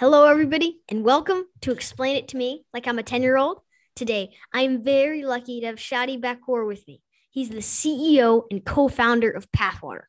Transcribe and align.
Hello, 0.00 0.26
everybody, 0.26 0.80
and 0.88 1.04
welcome 1.04 1.44
to 1.60 1.70
Explain 1.70 2.16
It 2.16 2.26
to 2.26 2.36
Me 2.36 2.64
Like 2.74 2.88
I'm 2.88 2.98
a 2.98 3.04
10 3.04 3.22
year 3.22 3.36
old. 3.36 3.60
Today, 3.94 4.34
I'm 4.52 4.82
very 4.82 5.22
lucky 5.22 5.60
to 5.60 5.66
have 5.66 5.76
Shadi 5.76 6.20
Bakour 6.20 6.66
with 6.66 6.82
me. 6.88 7.00
He's 7.30 7.48
the 7.48 7.58
CEO 7.58 8.42
and 8.50 8.64
co 8.64 8.88
founder 8.88 9.30
of 9.30 9.52
Pathwater. 9.52 10.06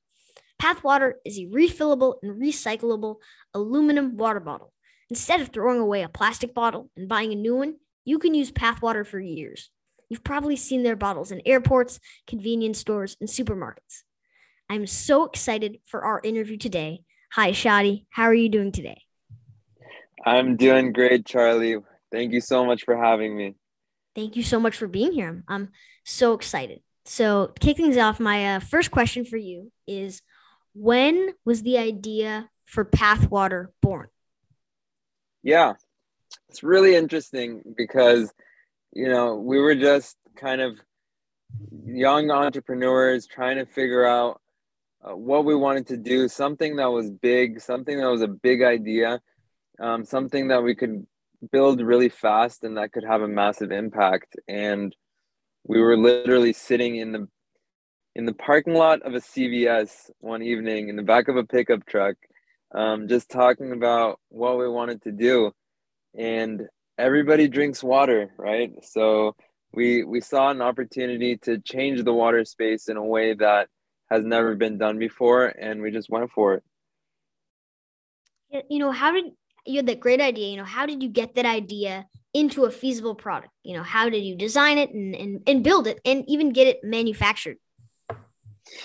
Pathwater 0.59 1.13
is 1.23 1.37
a 1.37 1.45
refillable 1.45 2.15
and 2.23 2.41
recyclable 2.41 3.17
aluminum 3.53 4.17
water 4.17 4.39
bottle. 4.39 4.73
Instead 5.11 5.39
of 5.39 5.49
throwing 5.49 5.79
away 5.79 6.01
a 6.01 6.09
plastic 6.09 6.55
bottle 6.55 6.89
and 6.97 7.07
buying 7.07 7.31
a 7.31 7.35
new 7.35 7.55
one, 7.55 7.75
you 8.05 8.17
can 8.17 8.33
use 8.33 8.51
Pathwater 8.51 9.05
for 9.05 9.19
years. 9.19 9.69
You've 10.09 10.23
probably 10.23 10.55
seen 10.55 10.81
their 10.81 10.95
bottles 10.95 11.31
in 11.31 11.43
airports, 11.45 11.99
convenience 12.25 12.79
stores, 12.79 13.17
and 13.19 13.29
supermarkets. 13.29 14.01
I'm 14.67 14.87
so 14.87 15.25
excited 15.25 15.77
for 15.85 16.03
our 16.03 16.21
interview 16.23 16.57
today. 16.57 17.03
Hi, 17.33 17.51
Shadi. 17.51 18.07
How 18.09 18.23
are 18.23 18.33
you 18.33 18.49
doing 18.49 18.71
today? 18.71 19.04
I'm 20.23 20.55
doing 20.55 20.93
great, 20.93 21.25
Charlie. 21.25 21.77
Thank 22.11 22.33
you 22.33 22.41
so 22.41 22.65
much 22.65 22.83
for 22.83 22.95
having 22.95 23.35
me. 23.35 23.55
Thank 24.15 24.35
you 24.35 24.43
so 24.43 24.59
much 24.59 24.77
for 24.77 24.87
being 24.87 25.11
here. 25.11 25.27
I'm, 25.27 25.43
I'm 25.47 25.69
so 26.05 26.33
excited. 26.33 26.81
So, 27.05 27.53
kick 27.59 27.77
things 27.77 27.97
off, 27.97 28.19
my 28.19 28.55
uh, 28.55 28.59
first 28.59 28.89
question 28.89 29.25
for 29.25 29.37
you 29.37 29.71
is 29.85 30.21
when 30.73 31.33
was 31.43 31.61
the 31.61 31.77
idea 31.77 32.49
for 32.65 32.83
Pathwater 32.83 33.71
born? 33.81 34.07
Yeah, 35.43 35.73
it's 36.49 36.63
really 36.63 36.95
interesting 36.95 37.61
because, 37.77 38.33
you 38.91 39.07
know, 39.07 39.35
we 39.35 39.59
were 39.59 39.75
just 39.75 40.17
kind 40.35 40.61
of 40.61 40.79
young 41.85 42.31
entrepreneurs 42.31 43.27
trying 43.27 43.57
to 43.57 43.65
figure 43.65 44.05
out 44.05 44.41
uh, 45.03 45.15
what 45.15 45.45
we 45.45 45.55
wanted 45.55 45.87
to 45.87 45.97
do, 45.97 46.27
something 46.27 46.77
that 46.77 46.87
was 46.89 47.11
big, 47.11 47.61
something 47.61 47.97
that 47.99 48.09
was 48.09 48.21
a 48.21 48.27
big 48.27 48.63
idea 48.63 49.21
um, 49.79 50.05
something 50.05 50.49
that 50.49 50.63
we 50.63 50.75
could 50.75 51.05
build 51.51 51.81
really 51.81 52.09
fast 52.09 52.63
and 52.63 52.77
that 52.77 52.91
could 52.91 53.03
have 53.03 53.21
a 53.21 53.27
massive 53.27 53.71
impact. 53.71 54.35
And 54.47 54.95
we 55.63 55.81
were 55.81 55.97
literally 55.97 56.53
sitting 56.53 56.95
in 56.97 57.11
the 57.11 57.27
in 58.15 58.25
the 58.25 58.33
parking 58.33 58.73
lot 58.73 59.01
of 59.01 59.13
a 59.13 59.19
CVS 59.19 60.09
one 60.19 60.41
evening 60.41 60.87
in 60.87 60.95
the 60.95 61.03
back 61.03 61.27
of 61.27 61.35
a 61.35 61.43
pickup 61.43 61.85
truck, 61.85 62.15
um, 62.73 63.09
just 63.09 63.29
talking 63.29 63.73
about 63.73 64.21
what 64.29 64.57
we 64.57 64.69
wanted 64.69 65.01
to 65.01 65.11
do. 65.11 65.51
And 66.17 66.63
everybody 66.97 67.49
drinks 67.49 67.83
water, 67.83 68.31
right? 68.37 68.71
So 68.83 69.35
we 69.73 70.03
we 70.03 70.21
saw 70.21 70.49
an 70.49 70.61
opportunity 70.61 71.37
to 71.39 71.59
change 71.59 72.03
the 72.03 72.13
water 72.13 72.45
space 72.45 72.87
in 72.87 72.95
a 72.95 73.03
way 73.03 73.33
that 73.33 73.67
has 74.09 74.23
never 74.23 74.55
been 74.55 74.77
done 74.77 74.97
before, 74.97 75.47
and 75.47 75.81
we 75.81 75.91
just 75.91 76.09
went 76.09 76.31
for 76.31 76.53
it. 76.55 76.63
You 78.69 78.79
know, 78.79 78.91
how 78.91 79.11
did 79.11 79.25
you 79.65 79.77
had 79.77 79.87
that 79.87 79.99
great 79.99 80.21
idea 80.21 80.49
you 80.49 80.57
know 80.57 80.65
how 80.65 80.85
did 80.85 81.01
you 81.01 81.09
get 81.09 81.35
that 81.35 81.45
idea 81.45 82.05
into 82.35 82.65
a 82.65 82.69
feasible 82.69 83.15
product? 83.15 83.53
You 83.63 83.77
know 83.77 83.83
how 83.83 84.09
did 84.09 84.23
you 84.23 84.35
design 84.35 84.77
it 84.77 84.93
and, 84.93 85.15
and, 85.15 85.41
and 85.47 85.63
build 85.63 85.87
it 85.87 86.01
and 86.03 86.25
even 86.27 86.51
get 86.51 86.67
it 86.67 86.83
manufactured? 86.83 87.57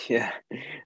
Yeah. 0.08 0.30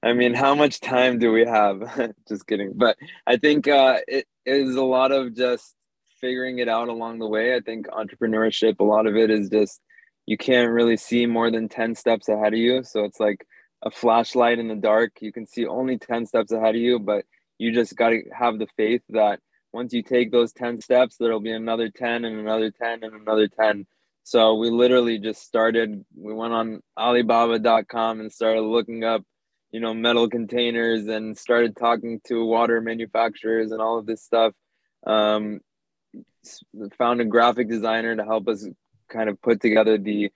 I 0.03 0.14
mean 0.14 0.33
how 0.33 0.55
much 0.55 0.81
time 0.81 1.19
do 1.19 1.31
we 1.31 1.45
have? 1.45 2.14
Just 2.28 2.47
kidding. 2.47 2.73
But 2.75 2.97
i 3.27 3.36
think 3.36 3.69
uh, 3.69 3.98
it 4.09 4.27
is 4.47 4.77
a 4.77 4.83
lot 4.83 5.12
of 5.12 5.36
just 5.36 5.75
figuring 6.20 6.58
it 6.58 6.69
out 6.69 6.89
along 6.89 7.19
the 7.19 7.29
way. 7.29 7.55
I 7.55 7.61
think 7.61 7.86
entrepreneurship 7.89 8.81
a 8.81 8.84
lot 8.84 9.06
of 9.06 9.14
it 9.14 9.31
is 9.31 9.51
just 9.51 9.81
you 10.25 10.39
can't 10.39 10.70
really 10.70 10.97
see 10.97 11.27
more 11.27 11.51
than 11.51 11.69
10 11.69 11.95
steps 11.95 12.31
ahead 12.31 12.55
of 12.55 12.58
you. 12.58 12.83
So 12.83 13.05
it's 13.05 13.20
like 13.20 13.47
a 13.83 13.91
flashlight 13.91 14.58
in 14.58 14.69
the 14.69 14.75
dark. 14.75 15.12
You 15.20 15.33
can 15.33 15.47
see 15.47 15.67
only 15.67 15.98
10 15.98 16.25
steps 16.25 16.51
ahead 16.51 16.77
of 16.77 16.81
you 16.81 16.98
but 16.98 17.27
you 17.58 17.73
just 17.73 17.95
got 17.95 18.08
to 18.08 18.23
have 18.33 18.58
the 18.58 18.69
faith 18.79 19.03
that 19.11 19.41
once 19.75 19.92
you 19.92 20.05
take 20.05 20.30
those 20.30 20.53
10 20.53 20.80
steps, 20.80 21.17
there'll 21.17 21.41
be 21.41 21.50
another 21.50 21.91
10 21.91 22.25
and 22.25 22.39
another 22.39 22.70
10 22.70 23.03
and 23.03 23.12
another 23.12 23.48
10. 23.48 23.86
So 24.22 24.55
we 24.55 24.70
literally 24.70 25.19
just 25.19 25.42
started, 25.42 26.05
we 26.17 26.33
went 26.33 26.52
on 26.52 26.80
Alibaba.com 26.96 28.20
and 28.20 28.33
started 28.33 28.61
looking 28.61 29.02
up, 29.02 29.24
you 29.73 29.80
know, 29.80 29.92
metal 29.92 30.29
containers 30.29 31.08
and 31.08 31.36
started 31.36 31.77
talking 31.77 32.20
to 32.29 32.46
water 32.46 32.80
manufacturers 32.80 33.73
and 33.73 33.83
all 33.83 33.98
of 33.98 34.07
this 34.07 34.23
stuff. 34.23 34.55
Um, 35.05 35.58
found 36.96 37.20
a 37.20 37.24
graphic 37.24 37.68
designer 37.68 38.14
to 38.14 38.24
help 38.24 38.46
us 38.46 38.67
kind 39.11 39.29
of 39.29 39.42
put 39.42 39.61
together 39.61 39.98
the 39.98 40.30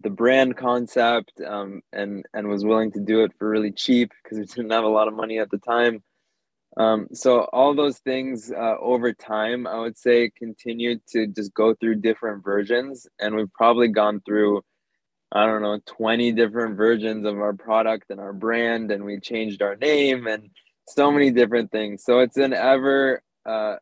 the 0.00 0.10
brand 0.10 0.56
concept 0.56 1.40
um, 1.44 1.82
and 1.92 2.24
and 2.32 2.48
was 2.48 2.64
willing 2.64 2.92
to 2.92 3.00
do 3.00 3.24
it 3.24 3.32
for 3.38 3.48
really 3.48 3.72
cheap 3.72 4.12
because 4.22 4.38
we 4.38 4.46
didn't 4.46 4.70
have 4.70 4.84
a 4.84 4.88
lot 4.88 5.08
of 5.08 5.14
money 5.14 5.38
at 5.38 5.50
the 5.50 5.58
time 5.58 6.02
um, 6.78 7.08
so 7.12 7.40
all 7.52 7.74
those 7.74 7.98
things 7.98 8.50
uh, 8.50 8.76
over 8.80 9.12
time, 9.12 9.66
I 9.66 9.78
would 9.80 9.98
say, 9.98 10.30
continued 10.30 11.00
to 11.08 11.26
just 11.26 11.52
go 11.52 11.74
through 11.74 11.96
different 11.96 12.44
versions, 12.44 13.06
and 13.18 13.34
we've 13.34 13.52
probably 13.52 13.88
gone 13.88 14.20
through, 14.24 14.62
I 15.32 15.46
don't 15.46 15.62
know, 15.62 15.78
twenty 15.86 16.32
different 16.32 16.76
versions 16.76 17.26
of 17.26 17.36
our 17.38 17.52
product 17.52 18.06
and 18.10 18.20
our 18.20 18.32
brand, 18.32 18.90
and 18.90 19.04
we 19.04 19.20
changed 19.20 19.60
our 19.60 19.76
name 19.76 20.26
and 20.26 20.50
so 20.86 21.10
many 21.10 21.30
different 21.30 21.70
things. 21.70 22.04
So 22.04 22.20
it's 22.20 22.38
an 22.38 22.54
ever 22.54 23.22
uh, 23.44 23.76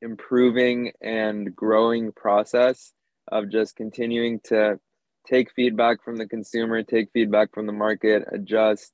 improving 0.00 0.92
and 1.02 1.54
growing 1.54 2.12
process 2.12 2.92
of 3.30 3.50
just 3.50 3.76
continuing 3.76 4.40
to 4.44 4.78
take 5.26 5.52
feedback 5.52 6.02
from 6.02 6.16
the 6.16 6.26
consumer, 6.26 6.82
take 6.82 7.10
feedback 7.12 7.52
from 7.52 7.66
the 7.66 7.72
market, 7.72 8.24
adjust, 8.32 8.92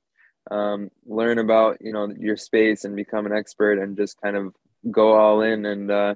um, 0.51 0.89
learn 1.05 1.39
about 1.39 1.77
you 1.81 1.91
know 1.93 2.11
your 2.17 2.37
space 2.37 2.85
and 2.85 2.95
become 2.95 3.25
an 3.25 3.33
expert 3.33 3.79
and 3.79 3.97
just 3.97 4.19
kind 4.21 4.35
of 4.35 4.53
go 4.89 5.13
all 5.13 5.41
in. 5.41 5.65
And 5.65 5.91
uh, 5.91 6.15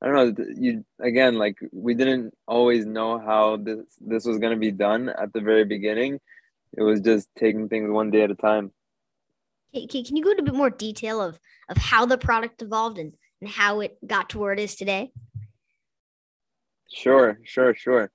I 0.00 0.06
don't 0.06 0.14
know 0.14 0.44
you 0.56 0.84
again 1.00 1.34
like 1.34 1.58
we 1.72 1.94
didn't 1.94 2.34
always 2.46 2.86
know 2.86 3.18
how 3.18 3.56
this 3.56 3.80
this 4.00 4.24
was 4.24 4.38
going 4.38 4.52
to 4.52 4.58
be 4.58 4.70
done 4.70 5.08
at 5.08 5.32
the 5.32 5.40
very 5.40 5.64
beginning. 5.64 6.20
It 6.76 6.82
was 6.82 7.00
just 7.00 7.28
taking 7.36 7.68
things 7.68 7.90
one 7.90 8.10
day 8.10 8.22
at 8.22 8.30
a 8.30 8.34
time. 8.34 8.72
Can 9.74 10.16
you 10.16 10.24
go 10.24 10.30
into 10.30 10.42
a 10.42 10.46
bit 10.46 10.54
more 10.54 10.70
detail 10.70 11.20
of 11.20 11.38
of 11.68 11.76
how 11.76 12.06
the 12.06 12.18
product 12.18 12.62
evolved 12.62 12.98
and, 12.98 13.12
and 13.40 13.50
how 13.50 13.80
it 13.80 13.98
got 14.06 14.30
to 14.30 14.38
where 14.38 14.52
it 14.52 14.58
is 14.58 14.76
today? 14.76 15.12
Sure 16.90 17.38
sure 17.44 17.74
sure. 17.74 18.10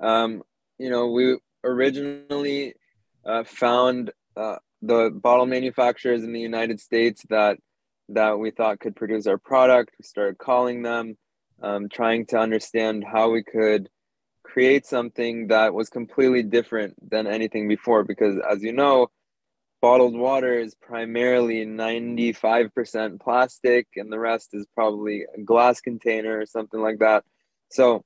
Um, 0.00 0.42
you 0.78 0.90
know 0.90 1.10
we 1.10 1.38
originally 1.64 2.74
uh, 3.24 3.44
found 3.44 4.12
uh, 4.36 4.56
the 4.86 5.10
bottle 5.10 5.46
manufacturers 5.46 6.22
in 6.22 6.32
the 6.32 6.40
United 6.40 6.80
States 6.80 7.24
that 7.28 7.58
that 8.08 8.38
we 8.38 8.50
thought 8.50 8.80
could 8.80 8.94
produce 8.94 9.26
our 9.26 9.38
product. 9.38 9.94
We 9.98 10.04
started 10.04 10.38
calling 10.38 10.82
them, 10.82 11.16
um, 11.60 11.88
trying 11.88 12.26
to 12.26 12.38
understand 12.38 13.04
how 13.04 13.30
we 13.30 13.42
could 13.42 13.88
create 14.44 14.86
something 14.86 15.48
that 15.48 15.74
was 15.74 15.88
completely 15.88 16.44
different 16.44 16.94
than 17.10 17.26
anything 17.26 17.66
before. 17.66 18.04
Because 18.04 18.36
as 18.48 18.62
you 18.62 18.72
know, 18.72 19.08
bottled 19.82 20.16
water 20.16 20.54
is 20.54 20.74
primarily 20.74 21.66
95% 21.66 23.20
plastic 23.20 23.88
and 23.96 24.10
the 24.10 24.18
rest 24.18 24.50
is 24.52 24.66
probably 24.74 25.24
a 25.36 25.40
glass 25.42 25.80
container 25.80 26.38
or 26.38 26.46
something 26.46 26.80
like 26.80 27.00
that. 27.00 27.24
So 27.70 28.04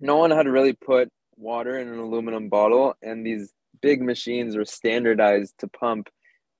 no 0.00 0.16
one 0.16 0.32
had 0.32 0.48
really 0.48 0.72
put 0.72 1.08
water 1.36 1.78
in 1.78 1.88
an 1.88 1.98
aluminum 1.98 2.48
bottle 2.48 2.94
and 3.00 3.24
these 3.24 3.52
big 3.80 4.02
machines 4.02 4.56
were 4.56 4.64
standardized 4.64 5.54
to 5.58 5.68
pump 5.68 6.08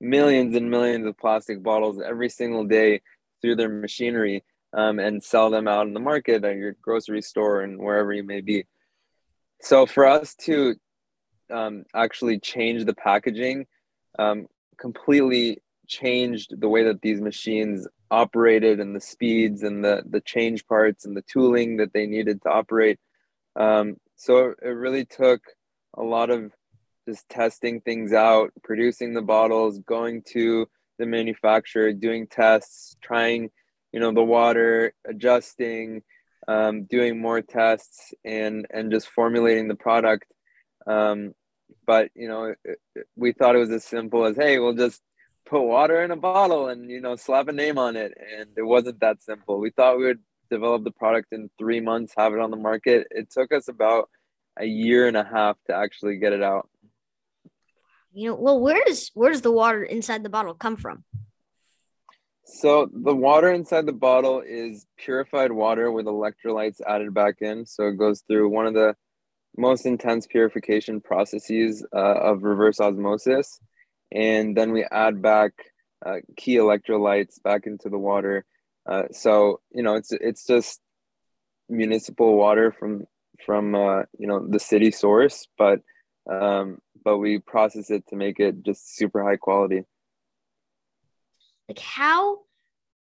millions 0.01 0.55
and 0.55 0.69
millions 0.69 1.05
of 1.05 1.17
plastic 1.17 1.61
bottles 1.61 1.99
every 1.99 2.29
single 2.29 2.65
day 2.65 3.01
through 3.41 3.55
their 3.55 3.69
machinery 3.69 4.43
um, 4.73 4.99
and 4.99 5.23
sell 5.23 5.49
them 5.49 5.67
out 5.67 5.87
in 5.87 5.93
the 5.93 5.99
market 5.99 6.43
at 6.43 6.55
your 6.55 6.75
grocery 6.81 7.21
store 7.21 7.61
and 7.61 7.79
wherever 7.79 8.13
you 8.13 8.23
may 8.23 8.41
be. 8.41 8.65
So 9.61 9.85
for 9.85 10.05
us 10.05 10.35
to 10.41 10.75
um, 11.51 11.85
actually 11.93 12.39
change 12.39 12.85
the 12.85 12.93
packaging, 12.93 13.65
um, 14.17 14.47
completely 14.77 15.61
changed 15.87 16.59
the 16.59 16.69
way 16.69 16.83
that 16.83 17.01
these 17.01 17.19
machines 17.19 17.87
operated 18.11 18.79
and 18.79 18.95
the 18.95 19.01
speeds 19.01 19.63
and 19.63 19.83
the 19.83 20.03
the 20.09 20.21
change 20.21 20.65
parts 20.67 21.05
and 21.05 21.15
the 21.15 21.23
tooling 21.23 21.77
that 21.77 21.93
they 21.93 22.05
needed 22.05 22.41
to 22.41 22.49
operate. 22.49 22.99
Um, 23.55 23.97
so 24.15 24.53
it 24.61 24.67
really 24.67 25.05
took 25.05 25.41
a 25.97 26.03
lot 26.03 26.29
of 26.29 26.51
just 27.09 27.27
testing 27.29 27.81
things 27.81 28.13
out, 28.13 28.51
producing 28.63 29.13
the 29.13 29.21
bottles, 29.21 29.79
going 29.79 30.21
to 30.33 30.67
the 30.97 31.05
manufacturer, 31.05 31.91
doing 31.93 32.27
tests, 32.27 32.95
trying, 33.01 33.49
you 33.91 33.99
know, 33.99 34.11
the 34.11 34.23
water, 34.23 34.93
adjusting, 35.07 36.03
um, 36.47 36.83
doing 36.83 37.19
more 37.19 37.41
tests, 37.41 38.13
and 38.23 38.67
and 38.69 38.91
just 38.91 39.07
formulating 39.07 39.67
the 39.67 39.75
product. 39.75 40.25
Um, 40.85 41.33
but 41.85 42.09
you 42.15 42.27
know, 42.27 42.53
we 43.15 43.31
thought 43.31 43.55
it 43.55 43.59
was 43.59 43.71
as 43.71 43.83
simple 43.83 44.25
as, 44.25 44.35
hey, 44.35 44.59
we'll 44.59 44.73
just 44.73 45.01
put 45.45 45.61
water 45.61 46.03
in 46.03 46.11
a 46.11 46.15
bottle 46.15 46.67
and 46.67 46.89
you 46.89 47.01
know 47.01 47.15
slap 47.15 47.47
a 47.47 47.51
name 47.51 47.77
on 47.77 47.95
it, 47.95 48.13
and 48.39 48.49
it 48.57 48.63
wasn't 48.63 48.99
that 48.99 49.23
simple. 49.23 49.59
We 49.59 49.71
thought 49.71 49.97
we 49.97 50.05
would 50.05 50.19
develop 50.51 50.83
the 50.83 50.91
product 50.91 51.27
in 51.31 51.49
three 51.57 51.79
months, 51.79 52.13
have 52.17 52.33
it 52.33 52.39
on 52.39 52.51
the 52.51 52.57
market. 52.57 53.07
It 53.11 53.31
took 53.31 53.51
us 53.51 53.67
about 53.67 54.09
a 54.59 54.65
year 54.65 55.07
and 55.07 55.15
a 55.15 55.23
half 55.23 55.57
to 55.67 55.75
actually 55.75 56.17
get 56.17 56.33
it 56.33 56.43
out 56.43 56.69
you 58.11 58.29
know 58.29 58.35
well 58.35 58.59
where 58.59 58.81
does 58.85 59.11
where 59.13 59.31
does 59.31 59.41
the 59.41 59.51
water 59.51 59.83
inside 59.83 60.23
the 60.23 60.29
bottle 60.29 60.53
come 60.53 60.75
from 60.75 61.03
So 62.51 62.89
the 62.91 63.15
water 63.15 63.51
inside 63.51 63.85
the 63.85 63.93
bottle 63.93 64.41
is 64.45 64.87
purified 64.97 65.51
water 65.51 65.91
with 65.91 66.07
electrolytes 66.07 66.81
added 66.85 67.13
back 67.13 67.35
in. 67.41 67.65
So 67.65 67.87
it 67.87 67.97
goes 67.97 68.23
through 68.27 68.49
one 68.49 68.65
of 68.65 68.73
the 68.73 68.95
most 69.55 69.85
intense 69.85 70.25
purification 70.25 70.99
processes 70.99 71.85
uh, 71.93 71.97
of 71.97 72.43
reverse 72.43 72.79
osmosis, 72.79 73.59
and 74.11 74.57
then 74.57 74.71
we 74.71 74.83
add 74.91 75.21
back 75.21 75.51
uh, 76.05 76.17
key 76.37 76.55
electrolytes 76.55 77.41
back 77.43 77.67
into 77.67 77.89
the 77.89 77.99
water. 77.99 78.45
Uh, 78.89 79.03
so 79.11 79.59
you 79.71 79.83
know, 79.83 79.95
it's 79.95 80.11
it's 80.11 80.45
just 80.45 80.81
municipal 81.67 82.35
water 82.35 82.71
from 82.71 83.05
from 83.45 83.75
uh, 83.75 84.03
you 84.17 84.27
know 84.27 84.45
the 84.47 84.59
city 84.59 84.91
source, 84.91 85.47
but 85.57 85.81
um, 86.29 86.79
but 87.09 87.17
we 87.17 87.39
process 87.39 87.89
it 87.89 88.05
to 88.07 88.15
make 88.15 88.39
it 88.39 88.61
just 88.61 88.95
super 88.95 89.23
high 89.23 89.35
quality. 89.35 89.83
Like, 91.67 91.79
how 91.79 92.41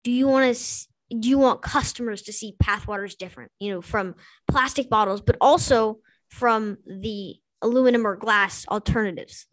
do 0.04 0.12
you 0.12 0.28
want 0.28 0.56
to? 0.56 0.88
Do 1.18 1.28
you 1.28 1.40
want 1.40 1.64
customers 1.64 2.22
to 2.24 2.34
see 2.34 2.56
Pathwater's 2.62 3.16
different? 3.16 3.52
You 3.60 3.72
know, 3.72 3.82
from 3.82 4.14
plastic 4.48 4.88
bottles, 4.88 5.22
but 5.22 5.36
also 5.42 5.98
from 6.30 6.78
the 6.86 7.38
aluminum 7.64 8.06
or 8.06 8.16
glass 8.16 8.68
alternatives? 8.70 9.48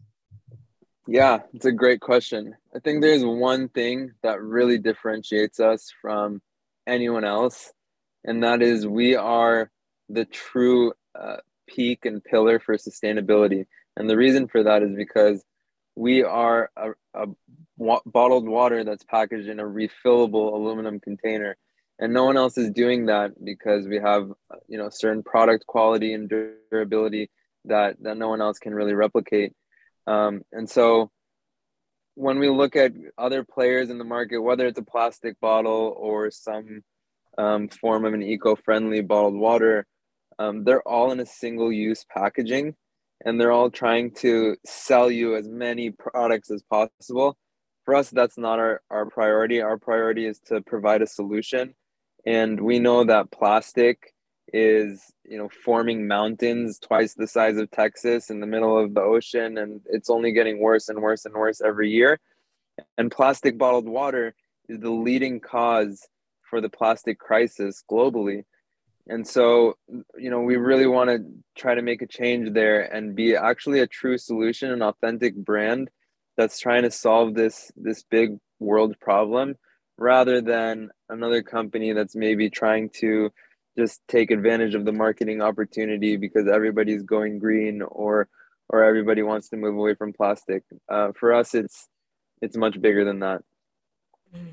Yeah, 1.07 1.39
it's 1.55 1.65
a 1.65 1.71
great 1.71 2.01
question. 2.01 2.53
I 2.75 2.79
think 2.79 3.01
there's 3.01 3.25
one 3.25 3.69
thing 3.69 4.11
that 4.21 4.41
really 4.41 4.77
differentiates 4.77 5.59
us 5.59 5.91
from 6.03 6.39
anyone 6.85 7.25
else, 7.25 7.73
and 8.23 8.43
that 8.43 8.61
is 8.61 8.85
we 8.85 9.15
are 9.15 9.71
the 10.09 10.25
true 10.25 10.93
uh, 11.19 11.37
peak 11.67 12.05
and 12.05 12.23
pillar 12.23 12.59
for 12.59 12.75
sustainability. 12.75 13.65
And 13.97 14.09
the 14.09 14.17
reason 14.17 14.47
for 14.47 14.63
that 14.63 14.83
is 14.83 14.95
because 14.95 15.43
we 15.95 16.23
are 16.23 16.69
a, 16.75 16.91
a 17.13 17.27
wa- 17.77 18.01
bottled 18.05 18.47
water 18.47 18.83
that's 18.83 19.03
packaged 19.03 19.47
in 19.47 19.59
a 19.59 19.63
refillable 19.63 20.53
aluminum 20.53 20.99
container. 20.99 21.55
And 21.97 22.13
no 22.13 22.25
one 22.25 22.35
else 22.35 22.57
is 22.57 22.71
doing 22.71 23.05
that 23.05 23.31
because 23.43 23.87
we 23.87 23.97
have, 23.99 24.29
you 24.67 24.77
know, 24.77 24.89
certain 24.91 25.23
product 25.23 25.65
quality 25.65 26.13
and 26.13 26.29
durability 26.29 27.29
that, 27.65 27.95
that 28.01 28.17
no 28.17 28.27
one 28.27 28.41
else 28.41 28.59
can 28.59 28.73
really 28.73 28.93
replicate. 28.93 29.53
Um, 30.05 30.41
and 30.51 30.69
so 30.69 31.09
when 32.15 32.39
we 32.39 32.49
look 32.49 32.75
at 32.75 32.91
other 33.17 33.45
players 33.45 33.89
in 33.89 33.97
the 33.97 34.03
market, 34.03 34.39
whether 34.39 34.67
it's 34.67 34.79
a 34.79 34.83
plastic 34.83 35.39
bottle 35.39 35.95
or 35.97 36.31
some 36.31 36.83
um, 37.37 37.69
form 37.69 38.03
of 38.03 38.13
an 38.13 38.23
eco-friendly 38.23 39.01
bottled 39.01 39.35
water, 39.35 39.85
um, 40.37 40.65
they're 40.65 40.85
all 40.85 41.11
in 41.13 41.19
a 41.21 41.25
single 41.25 41.71
use 41.71 42.05
packaging 42.13 42.75
and 43.23 43.39
they're 43.39 43.51
all 43.51 43.71
trying 43.71 44.11
to 44.11 44.57
sell 44.65 45.09
you 45.09 45.35
as 45.35 45.47
many 45.47 45.91
products 45.91 46.51
as 46.51 46.63
possible. 46.63 47.37
For 47.85 47.95
us, 47.95 48.09
that's 48.09 48.37
not 48.37 48.59
our, 48.59 48.81
our 48.89 49.05
priority. 49.05 49.61
Our 49.61 49.77
priority 49.77 50.25
is 50.25 50.39
to 50.47 50.61
provide 50.61 51.01
a 51.01 51.07
solution. 51.07 51.75
And 52.25 52.59
we 52.59 52.79
know 52.79 53.03
that 53.03 53.31
plastic 53.31 54.13
is, 54.51 55.01
you 55.23 55.37
know, 55.37 55.49
forming 55.63 56.07
mountains 56.07 56.79
twice 56.79 57.13
the 57.13 57.27
size 57.27 57.57
of 57.57 57.69
Texas 57.71 58.29
in 58.29 58.39
the 58.39 58.47
middle 58.47 58.77
of 58.77 58.93
the 58.93 59.01
ocean, 59.01 59.57
and 59.57 59.81
it's 59.85 60.09
only 60.09 60.31
getting 60.31 60.59
worse 60.59 60.89
and 60.89 61.01
worse 61.01 61.25
and 61.25 61.35
worse 61.35 61.61
every 61.61 61.89
year. 61.89 62.19
And 62.97 63.11
plastic 63.11 63.57
bottled 63.57 63.87
water 63.87 64.35
is 64.67 64.79
the 64.79 64.89
leading 64.89 65.39
cause 65.39 66.07
for 66.49 66.61
the 66.61 66.69
plastic 66.69 67.19
crisis 67.19 67.83
globally. 67.89 68.43
And 69.07 69.27
so, 69.27 69.77
you 70.17 70.31
know, 70.31 70.41
we 70.41 70.55
really 70.55 70.87
want 70.87 71.09
to 71.09 71.23
try 71.55 71.75
to 71.75 71.81
make 71.81 72.01
a 72.01 72.07
change 72.07 72.53
there 72.53 72.81
and 72.81 73.15
be 73.15 73.35
actually 73.35 73.79
a 73.79 73.87
true 73.87 74.17
solution, 74.17 74.71
an 74.71 74.81
authentic 74.81 75.35
brand 75.35 75.89
that's 76.37 76.59
trying 76.59 76.83
to 76.83 76.91
solve 76.91 77.33
this 77.33 77.71
this 77.75 78.03
big 78.03 78.37
world 78.59 78.95
problem 78.99 79.55
rather 79.97 80.41
than 80.41 80.89
another 81.09 81.41
company 81.41 81.93
that's 81.93 82.15
maybe 82.15 82.49
trying 82.49 82.89
to 82.89 83.31
just 83.77 84.01
take 84.07 84.31
advantage 84.31 84.75
of 84.75 84.85
the 84.85 84.91
marketing 84.91 85.41
opportunity 85.41 86.17
because 86.17 86.47
everybody's 86.47 87.03
going 87.03 87.39
green 87.39 87.81
or 87.81 88.27
or 88.69 88.83
everybody 88.83 89.21
wants 89.21 89.49
to 89.49 89.57
move 89.57 89.75
away 89.75 89.93
from 89.93 90.13
plastic. 90.13 90.63
Uh, 90.89 91.11
for 91.19 91.33
us, 91.33 91.53
it's 91.53 91.87
it's 92.41 92.57
much 92.57 92.79
bigger 92.81 93.05
than 93.05 93.19
that. 93.19 93.41
Mm-hmm. 94.35 94.51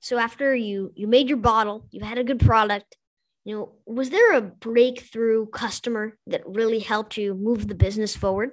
So 0.00 0.18
after 0.18 0.54
you 0.54 0.92
you 0.94 1.06
made 1.06 1.28
your 1.28 1.38
bottle, 1.38 1.86
you 1.90 2.02
had 2.02 2.18
a 2.18 2.24
good 2.24 2.40
product, 2.40 2.96
you 3.44 3.56
know, 3.56 3.72
was 3.86 4.10
there 4.10 4.34
a 4.34 4.40
breakthrough 4.40 5.46
customer 5.46 6.16
that 6.26 6.42
really 6.46 6.80
helped 6.80 7.16
you 7.16 7.34
move 7.34 7.68
the 7.68 7.74
business 7.74 8.14
forward? 8.14 8.50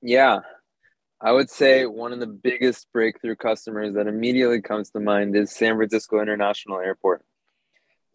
Yeah. 0.00 0.40
I 1.20 1.32
would 1.32 1.50
say 1.50 1.86
one 1.86 2.12
of 2.12 2.20
the 2.20 2.26
biggest 2.26 2.88
breakthrough 2.92 3.36
customers 3.36 3.94
that 3.94 4.06
immediately 4.06 4.60
comes 4.60 4.90
to 4.90 5.00
mind 5.00 5.34
is 5.34 5.50
San 5.50 5.76
Francisco 5.76 6.20
International 6.20 6.78
Airport. 6.78 7.24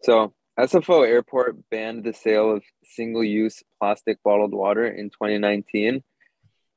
So, 0.02 0.34
SFO 0.58 1.06
Airport 1.06 1.56
banned 1.70 2.04
the 2.04 2.12
sale 2.12 2.54
of 2.54 2.62
single 2.84 3.24
use 3.24 3.62
plastic 3.80 4.18
bottled 4.22 4.52
water 4.52 4.86
in 4.86 5.08
2019. 5.10 6.02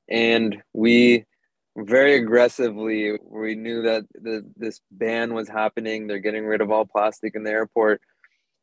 And 0.09 0.63
we 0.73 1.25
very 1.75 2.16
aggressively. 2.16 3.18
We 3.22 3.56
knew 3.56 3.81
that 3.83 4.06
the, 4.13 4.45
this 4.56 4.81
ban 4.92 5.33
was 5.33 5.50
happening. 5.50 6.07
They're 6.07 6.19
getting 6.19 6.45
rid 6.45 6.62
of 6.62 6.72
all 6.72 6.86
plastic 6.86 7.36
in 7.36 7.44
the 7.44 7.51
airport. 7.51 8.01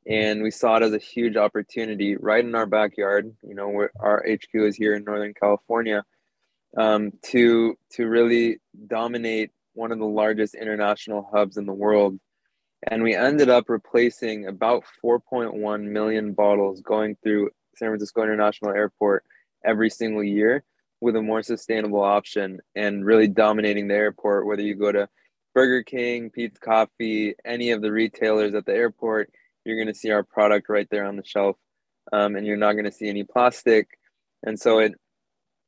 And 0.07 0.43
we 0.43 0.51
saw 0.51 0.77
it 0.77 0.83
as 0.83 0.95
a 0.95 0.99
huge 0.99 1.37
opportunity 1.37 2.17
right 2.17 2.45
in 2.45 2.55
our 2.55 2.67
backyard. 2.67 3.33
You 3.47 3.55
know, 3.55 3.69
where 3.69 3.91
our 4.01 4.25
HQ 4.29 4.49
is 4.55 4.77
here 4.77 4.95
in 4.95 5.05
Northern 5.05 5.35
California, 5.35 6.03
um, 6.77 7.13
to 7.27 7.79
to 7.93 8.09
really 8.09 8.59
dominate 8.89 9.51
one 9.75 9.93
of 9.93 9.99
the 9.99 10.05
largest 10.05 10.55
international 10.55 11.29
hubs 11.33 11.57
in 11.57 11.67
the 11.67 11.73
world. 11.73 12.19
And 12.91 13.05
we 13.05 13.15
ended 13.15 13.49
up 13.49 13.69
replacing 13.69 14.47
about 14.49 14.83
4.1 15.05 15.85
million 15.85 16.33
bottles 16.33 16.81
going 16.81 17.17
through 17.23 17.51
San 17.77 17.89
Francisco 17.89 18.25
International 18.25 18.73
Airport 18.73 19.25
every 19.65 19.89
single 19.89 20.25
year 20.25 20.65
with 21.03 21.17
a 21.17 21.21
more 21.21 21.43
sustainable 21.43 22.01
option 22.01 22.61
and 22.77 23.05
really 23.05 23.27
dominating 23.27 23.89
the 23.89 23.95
airport, 23.95 24.47
whether 24.47 24.63
you 24.63 24.77
go 24.77 24.93
to 24.93 25.09
Burger 25.53 25.83
King, 25.83 26.31
Peet's 26.31 26.61
Coffee, 26.61 27.35
any 27.45 27.73
of 27.73 27.83
the 27.83 27.91
retailers 27.91 28.55
at 28.55 28.67
the 28.67 28.73
airport, 28.73 29.29
you're 29.65 29.77
going 29.77 29.93
to 29.93 29.99
see 29.99 30.13
our 30.13 30.23
product 30.23 30.69
right 30.69 30.87
there 30.93 31.05
on 31.05 31.17
the 31.17 31.25
shelf. 31.25 31.57
Um, 32.13 32.37
and 32.37 32.47
you're 32.47 32.57
not 32.57 32.75
going 32.75 32.85
to 32.85 32.93
see 32.93 33.09
any 33.09 33.25
plastic. 33.25 33.89
And 34.45 34.59
so 34.59 34.79
it, 34.79 34.93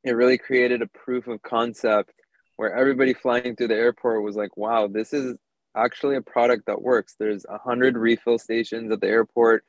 it 0.05 0.11
really 0.11 0.37
created 0.37 0.81
a 0.81 0.87
proof 0.87 1.27
of 1.27 1.41
concept 1.41 2.13
where 2.55 2.73
everybody 2.73 3.13
flying 3.13 3.57
through 3.57 3.67
the 3.67 3.75
airport 3.75 4.23
was 4.23 4.37
like, 4.37 4.55
wow, 4.55 4.87
this 4.87 5.11
is 5.11 5.37
actually 5.75 6.15
a 6.15 6.21
product 6.21 6.67
that 6.67 6.81
works. 6.81 7.15
There's 7.19 7.45
a 7.49 7.57
hundred 7.57 7.97
refill 7.97 8.39
stations 8.39 8.89
at 8.89 9.01
the 9.01 9.07
airport 9.07 9.65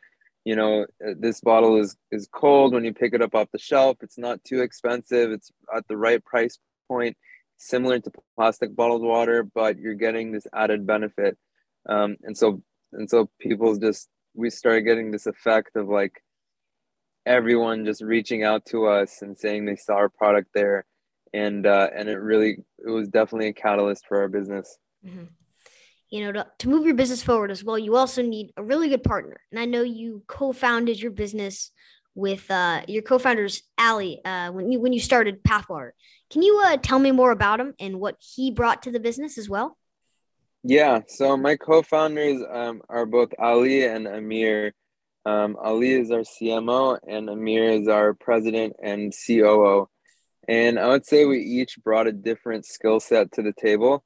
you 0.47 0.55
know 0.55 0.87
uh, 1.05 1.15
this 1.19 1.41
bottle 1.41 1.77
is 1.81 1.97
is 2.13 2.29
cold. 2.33 2.73
When 2.73 2.85
you 2.85 2.95
pick 2.95 3.13
it 3.13 3.21
up 3.21 3.35
off 3.35 3.49
the 3.53 3.59
shelf 3.59 3.97
it's 4.01 4.17
not 4.17 4.43
too 4.45 4.63
expensive. 4.63 5.33
It's 5.33 5.51
at 5.77 5.87
the 5.89 5.97
right 5.97 6.25
price 6.25 6.59
point 6.89 7.17
similar 7.59 7.99
to 7.99 8.13
plastic 8.37 8.77
bottled 8.77 9.03
water 9.03 9.43
but 9.43 9.79
you're 9.79 9.95
getting 9.95 10.31
this 10.31 10.47
added 10.55 10.87
benefit. 10.87 11.37
Um, 11.89 12.17
and 12.23 12.39
so 12.39 12.63
and 12.93 13.11
so 13.11 13.29
people 13.41 13.77
just 13.77 14.09
we 14.35 14.49
started 14.51 14.83
getting 14.83 15.11
this 15.11 15.27
effect 15.27 15.75
of 15.75 15.89
like 15.89 16.23
everyone 17.27 17.85
just 17.85 18.01
reaching 18.01 18.45
out 18.45 18.65
to 18.67 18.87
us 18.87 19.23
and 19.23 19.37
saying 19.37 19.65
they 19.65 19.75
saw 19.75 19.95
our 19.95 20.09
product 20.09 20.51
there. 20.55 20.87
And 21.35 21.67
uh, 21.67 21.89
and 21.93 22.09
it 22.09 22.19
really 22.19 22.59
it 22.87 22.91
was 22.91 23.09
definitely 23.09 23.49
a 23.49 23.53
catalyst 23.53 24.07
for 24.07 24.21
our 24.21 24.29
business. 24.29 24.79
Mm-hmm 25.05 25.25
you 26.17 26.25
know, 26.25 26.33
to, 26.33 26.47
to 26.61 26.69
move 26.69 26.87
your 26.87 26.95
business 26.95 27.23
forward 27.23 27.51
as 27.51 27.63
well, 27.63 27.79
you 27.79 27.95
also 27.95 28.23
need 28.23 28.51
a 28.57 28.63
really 28.63 28.89
good 28.89 29.03
partner. 29.03 29.39
And 29.51 29.61
I 29.61 29.67
know 29.67 29.83
you 29.83 30.23
co-founded 30.27 31.01
your 31.01 31.11
business 31.11 31.71
with 32.15 32.51
uh, 32.51 32.81
your 32.89 33.03
co-founders 33.03 33.63
Ali 33.79 34.23
uh, 34.25 34.51
when 34.51 34.73
you 34.73 34.81
when 34.81 34.95
you 34.95 35.01
started 35.01 35.45
Pathwater. 35.45 35.93
Can 36.31 36.43
you 36.43 36.63
uh, 36.65 36.79
tell 36.79 36.99
me 36.99 37.13
more 37.13 37.31
about 37.31 37.61
him 37.61 37.75
and 37.79 38.01
what 38.01 38.17
he 38.19 38.51
brought 38.51 38.83
to 38.85 38.91
the 38.91 38.99
business 38.99 39.37
as 39.37 39.49
well? 39.49 39.77
Yeah, 40.65 41.01
so 41.07 41.37
my 41.37 41.57
co-founders 41.57 42.43
um, 42.51 42.81
are 42.89 43.05
both 43.05 43.29
Ali 43.39 43.85
and 43.85 44.09
Amir. 44.09 44.73
Um, 45.27 45.57
Ali 45.63 45.93
is 45.93 46.11
our 46.11 46.21
CMO 46.21 46.99
and 47.07 47.29
Amir 47.29 47.69
is 47.69 47.89
our 47.89 48.15
president 48.15 48.75
and 48.83 49.13
COO. 49.13 49.89
And 50.49 50.79
I 50.79 50.89
would 50.89 51.05
say 51.05 51.25
we 51.27 51.41
each 51.41 51.79
brought 51.85 52.07
a 52.07 52.13
different 52.13 52.65
skill 52.65 53.01
set 53.01 53.33
to 53.33 53.43
the 53.43 53.53
table 53.53 54.05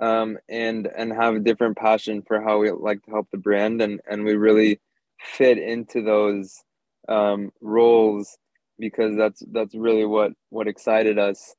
um, 0.00 0.38
and 0.48 0.86
and 0.86 1.12
have 1.12 1.34
a 1.34 1.40
different 1.40 1.76
passion 1.76 2.22
for 2.22 2.40
how 2.40 2.58
we 2.58 2.70
like 2.70 3.02
to 3.04 3.10
help 3.10 3.28
the 3.30 3.38
brand. 3.38 3.80
And 3.80 4.00
and 4.08 4.24
we 4.24 4.34
really 4.34 4.80
fit 5.20 5.58
into 5.58 6.02
those 6.02 6.62
um, 7.08 7.50
roles 7.60 8.36
because 8.78 9.16
that's 9.16 9.42
that's 9.52 9.74
really 9.74 10.04
what 10.04 10.32
what 10.50 10.68
excited 10.68 11.18
us. 11.18 11.54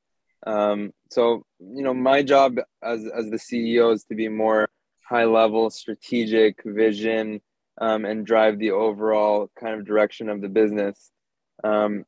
Um, 0.46 0.92
so 1.10 1.44
you 1.58 1.82
know 1.82 1.94
my 1.94 2.22
job 2.22 2.58
as 2.82 3.04
as 3.06 3.28
the 3.28 3.38
ceo 3.38 3.92
is 3.92 4.04
to 4.04 4.14
be 4.14 4.28
more 4.28 4.68
high 5.08 5.24
level 5.24 5.70
strategic 5.70 6.62
vision 6.64 7.40
um, 7.80 8.04
and 8.04 8.26
drive 8.26 8.58
the 8.58 8.70
overall 8.70 9.50
kind 9.58 9.74
of 9.74 9.86
direction 9.86 10.28
of 10.28 10.40
the 10.40 10.48
business. 10.48 11.10
Um, 11.64 12.04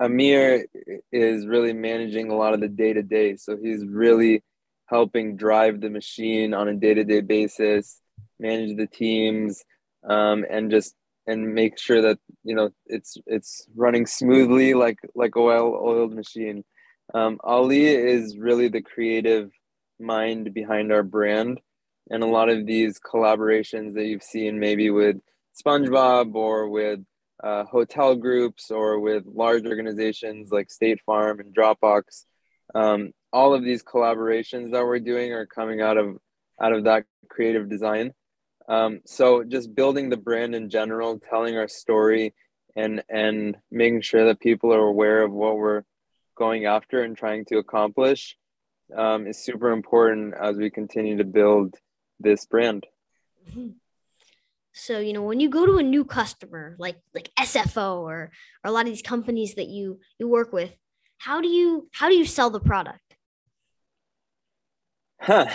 Amir 0.00 0.66
is 1.12 1.46
really 1.46 1.72
managing 1.72 2.30
a 2.30 2.36
lot 2.36 2.54
of 2.54 2.60
the 2.60 2.68
day 2.68 2.92
to 2.92 3.02
day 3.02 3.36
so 3.36 3.56
he's 3.56 3.86
really 3.86 4.42
helping 4.88 5.36
drive 5.36 5.80
the 5.80 5.90
machine 5.90 6.54
on 6.54 6.68
a 6.68 6.74
day-to-day 6.74 7.20
basis 7.20 8.00
manage 8.40 8.76
the 8.76 8.86
teams 8.86 9.64
um, 10.08 10.44
and 10.48 10.70
just 10.70 10.94
and 11.26 11.54
make 11.54 11.78
sure 11.78 12.00
that 12.02 12.18
you 12.42 12.54
know 12.54 12.70
it's 12.86 13.16
it's 13.26 13.66
running 13.76 14.06
smoothly 14.06 14.74
like 14.74 14.98
like 15.14 15.36
a 15.36 15.42
well-oiled 15.42 16.14
machine. 16.14 16.64
Um, 17.14 17.38
ali 17.42 17.86
is 17.86 18.36
really 18.36 18.68
the 18.68 18.82
creative 18.82 19.50
mind 19.98 20.54
behind 20.54 20.92
our 20.92 21.02
brand. 21.02 21.60
And 22.10 22.22
a 22.22 22.26
lot 22.26 22.48
of 22.48 22.66
these 22.66 22.98
collaborations 22.98 23.94
that 23.94 24.04
you've 24.04 24.22
seen 24.22 24.58
maybe 24.58 24.90
with 24.90 25.16
spongebob 25.60 26.34
or 26.34 26.68
with 26.68 27.00
uh, 27.42 27.64
hotel 27.64 28.16
groups 28.16 28.70
or 28.70 28.98
with 28.98 29.24
large 29.26 29.66
organizations 29.66 30.50
like 30.50 30.70
state 30.70 31.00
farm 31.04 31.40
and 31.40 31.54
dropbox 31.54 32.24
um, 32.74 33.12
all 33.32 33.54
of 33.54 33.64
these 33.64 33.82
collaborations 33.82 34.72
that 34.72 34.84
we're 34.84 34.98
doing 34.98 35.32
are 35.32 35.46
coming 35.46 35.80
out 35.80 35.96
of 35.96 36.18
out 36.60 36.72
of 36.72 36.84
that 36.84 37.04
creative 37.28 37.68
design. 37.68 38.12
Um, 38.68 39.00
so 39.06 39.44
just 39.44 39.74
building 39.74 40.10
the 40.10 40.16
brand 40.16 40.54
in 40.54 40.68
general 40.68 41.18
telling 41.18 41.56
our 41.56 41.68
story 41.68 42.34
and 42.76 43.02
and 43.08 43.56
making 43.70 44.02
sure 44.02 44.26
that 44.26 44.40
people 44.40 44.72
are 44.72 44.86
aware 44.86 45.22
of 45.22 45.32
what 45.32 45.56
we're 45.56 45.82
going 46.36 46.66
after 46.66 47.02
and 47.02 47.16
trying 47.16 47.44
to 47.46 47.58
accomplish 47.58 48.36
um, 48.96 49.26
is 49.26 49.42
super 49.42 49.70
important 49.70 50.34
as 50.40 50.56
we 50.56 50.70
continue 50.70 51.16
to 51.18 51.24
build 51.24 51.74
this 52.20 52.46
brand. 52.46 52.86
So 54.72 55.00
you 55.00 55.12
know 55.12 55.22
when 55.22 55.40
you 55.40 55.48
go 55.48 55.66
to 55.66 55.78
a 55.78 55.82
new 55.82 56.04
customer 56.04 56.76
like 56.78 56.98
like 57.14 57.30
sfo 57.38 58.02
or, 58.02 58.30
or 58.62 58.64
a 58.64 58.70
lot 58.70 58.86
of 58.86 58.92
these 58.92 59.02
companies 59.02 59.54
that 59.56 59.66
you 59.66 59.98
you 60.18 60.28
work 60.28 60.52
with 60.52 60.72
how 61.18 61.40
do 61.40 61.48
you 61.48 61.88
how 61.92 62.08
do 62.08 62.14
you 62.14 62.24
sell 62.24 62.50
the 62.50 62.60
product 62.60 63.07
Huh. 65.20 65.48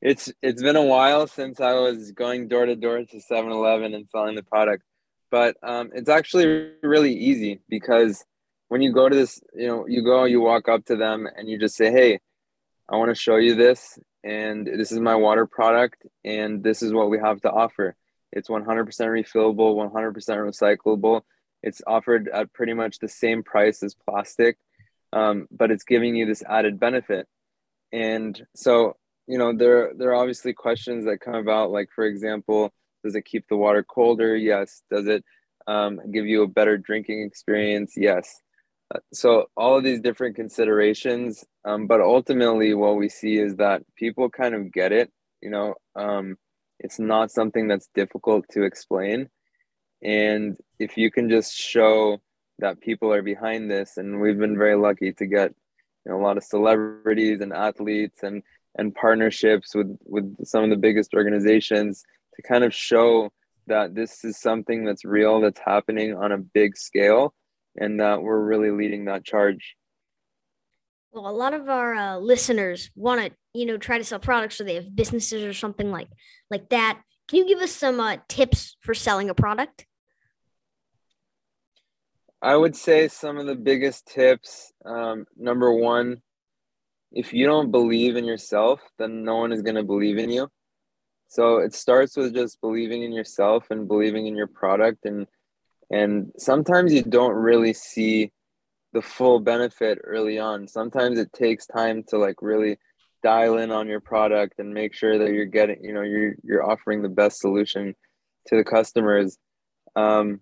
It's 0.00 0.32
it's 0.42 0.62
been 0.62 0.76
a 0.76 0.84
while 0.84 1.26
since 1.26 1.60
I 1.60 1.72
was 1.72 2.12
going 2.12 2.48
door 2.48 2.66
to 2.66 2.76
door 2.76 2.98
to 2.98 3.16
7-Eleven 3.16 3.94
and 3.94 4.08
selling 4.10 4.36
the 4.36 4.44
product, 4.44 4.84
but 5.30 5.56
um, 5.62 5.90
it's 5.92 6.08
actually 6.08 6.70
really 6.82 7.14
easy 7.14 7.60
because 7.68 8.24
when 8.68 8.80
you 8.80 8.92
go 8.92 9.08
to 9.08 9.16
this, 9.16 9.40
you 9.54 9.66
know, 9.66 9.86
you 9.88 10.04
go, 10.04 10.24
you 10.24 10.40
walk 10.40 10.68
up 10.68 10.84
to 10.86 10.96
them, 10.96 11.26
and 11.34 11.48
you 11.48 11.58
just 11.58 11.76
say, 11.76 11.90
"Hey, 11.90 12.20
I 12.88 12.96
want 12.96 13.10
to 13.10 13.14
show 13.14 13.36
you 13.36 13.54
this, 13.56 13.98
and 14.22 14.66
this 14.66 14.92
is 14.92 15.00
my 15.00 15.16
water 15.16 15.46
product, 15.46 16.06
and 16.24 16.62
this 16.62 16.82
is 16.82 16.92
what 16.92 17.10
we 17.10 17.18
have 17.18 17.40
to 17.40 17.50
offer. 17.50 17.96
It's 18.30 18.48
100% 18.48 18.64
refillable, 18.66 19.74
100% 19.74 20.12
recyclable. 20.14 21.22
It's 21.62 21.82
offered 21.86 22.28
at 22.28 22.52
pretty 22.52 22.74
much 22.74 22.98
the 22.98 23.08
same 23.08 23.42
price 23.42 23.82
as 23.82 23.94
plastic, 23.94 24.58
um, 25.12 25.48
but 25.50 25.70
it's 25.72 25.84
giving 25.84 26.14
you 26.14 26.26
this 26.26 26.44
added 26.48 26.78
benefit." 26.78 27.26
And 27.92 28.40
so 28.54 28.96
you 29.26 29.38
know 29.38 29.56
there 29.56 29.92
there 29.96 30.10
are 30.10 30.16
obviously 30.16 30.52
questions 30.52 31.04
that 31.04 31.20
come 31.20 31.34
about 31.34 31.70
like 31.70 31.88
for 31.94 32.04
example 32.04 32.72
does 33.04 33.14
it 33.14 33.24
keep 33.24 33.46
the 33.48 33.56
water 33.56 33.84
colder? 33.84 34.36
Yes. 34.36 34.82
Does 34.90 35.06
it 35.06 35.24
um, 35.68 36.00
give 36.10 36.26
you 36.26 36.42
a 36.42 36.48
better 36.48 36.76
drinking 36.76 37.22
experience? 37.22 37.92
Yes. 37.96 38.42
Uh, 38.92 38.98
so 39.12 39.46
all 39.56 39.76
of 39.76 39.84
these 39.84 40.00
different 40.00 40.34
considerations 40.34 41.44
um, 41.64 41.86
but 41.86 42.00
ultimately 42.00 42.74
what 42.74 42.96
we 42.96 43.08
see 43.08 43.38
is 43.38 43.56
that 43.56 43.82
people 43.96 44.28
kind 44.28 44.54
of 44.54 44.72
get 44.72 44.92
it 44.92 45.12
you 45.42 45.50
know 45.50 45.74
um, 45.94 46.36
it's 46.80 46.98
not 46.98 47.30
something 47.30 47.68
that's 47.68 47.88
difficult 47.94 48.46
to 48.50 48.62
explain. 48.62 49.28
And 50.02 50.56
if 50.78 50.96
you 50.96 51.10
can 51.10 51.28
just 51.28 51.54
show 51.54 52.20
that 52.60 52.80
people 52.80 53.12
are 53.12 53.22
behind 53.22 53.70
this 53.70 53.96
and 53.96 54.20
we've 54.20 54.38
been 54.38 54.58
very 54.58 54.76
lucky 54.76 55.12
to 55.14 55.26
get 55.26 55.54
you 56.08 56.14
know, 56.14 56.20
a 56.20 56.24
lot 56.24 56.36
of 56.36 56.44
celebrities 56.44 57.40
and 57.40 57.52
athletes 57.52 58.22
and 58.22 58.42
and 58.76 58.94
partnerships 58.94 59.74
with 59.74 59.96
with 60.04 60.46
some 60.46 60.64
of 60.64 60.70
the 60.70 60.76
biggest 60.76 61.14
organizations 61.14 62.04
to 62.34 62.42
kind 62.42 62.64
of 62.64 62.74
show 62.74 63.30
that 63.66 63.94
this 63.94 64.24
is 64.24 64.38
something 64.38 64.84
that's 64.84 65.04
real 65.04 65.40
that's 65.40 65.60
happening 65.60 66.16
on 66.16 66.32
a 66.32 66.38
big 66.38 66.76
scale 66.76 67.34
and 67.76 68.00
that 68.00 68.22
we're 68.22 68.42
really 68.42 68.70
leading 68.70 69.04
that 69.04 69.24
charge. 69.24 69.76
Well 71.12 71.28
a 71.28 71.32
lot 71.32 71.54
of 71.54 71.68
our 71.68 71.94
uh, 71.94 72.18
listeners 72.18 72.90
want 72.94 73.20
to 73.20 73.32
you 73.52 73.66
know 73.66 73.76
try 73.76 73.98
to 73.98 74.04
sell 74.04 74.18
products 74.18 74.60
or 74.60 74.64
they 74.64 74.76
have 74.76 74.94
businesses 74.94 75.44
or 75.44 75.52
something 75.52 75.90
like 75.90 76.08
like 76.50 76.68
that. 76.70 77.00
Can 77.28 77.40
you 77.40 77.46
give 77.46 77.62
us 77.62 77.72
some 77.72 78.00
uh, 78.00 78.16
tips 78.28 78.76
for 78.80 78.94
selling 78.94 79.28
a 79.28 79.34
product 79.34 79.84
I 82.40 82.56
would 82.56 82.76
say 82.76 83.08
some 83.08 83.38
of 83.38 83.46
the 83.46 83.56
biggest 83.56 84.06
tips. 84.06 84.72
Um, 84.84 85.26
number 85.36 85.72
one, 85.72 86.22
if 87.10 87.32
you 87.32 87.46
don't 87.46 87.70
believe 87.70 88.16
in 88.16 88.24
yourself, 88.24 88.80
then 88.98 89.24
no 89.24 89.36
one 89.36 89.52
is 89.52 89.62
going 89.62 89.74
to 89.74 89.82
believe 89.82 90.18
in 90.18 90.30
you. 90.30 90.48
So 91.28 91.58
it 91.58 91.74
starts 91.74 92.16
with 92.16 92.34
just 92.34 92.60
believing 92.60 93.02
in 93.02 93.12
yourself 93.12 93.66
and 93.70 93.88
believing 93.88 94.26
in 94.26 94.36
your 94.36 94.46
product, 94.46 95.04
and 95.04 95.26
and 95.90 96.32
sometimes 96.38 96.92
you 96.92 97.02
don't 97.02 97.34
really 97.34 97.72
see 97.74 98.32
the 98.92 99.02
full 99.02 99.40
benefit 99.40 99.98
early 100.04 100.38
on. 100.38 100.68
Sometimes 100.68 101.18
it 101.18 101.32
takes 101.32 101.66
time 101.66 102.02
to 102.08 102.18
like 102.18 102.36
really 102.40 102.78
dial 103.22 103.58
in 103.58 103.70
on 103.70 103.88
your 103.88 104.00
product 104.00 104.54
and 104.58 104.72
make 104.72 104.94
sure 104.94 105.18
that 105.18 105.32
you're 105.32 105.44
getting, 105.44 105.82
you 105.82 105.92
know, 105.92 106.02
you're 106.02 106.34
you're 106.42 106.68
offering 106.68 107.02
the 107.02 107.08
best 107.08 107.40
solution 107.40 107.94
to 108.46 108.56
the 108.56 108.64
customers. 108.64 109.36
Um, 109.96 110.40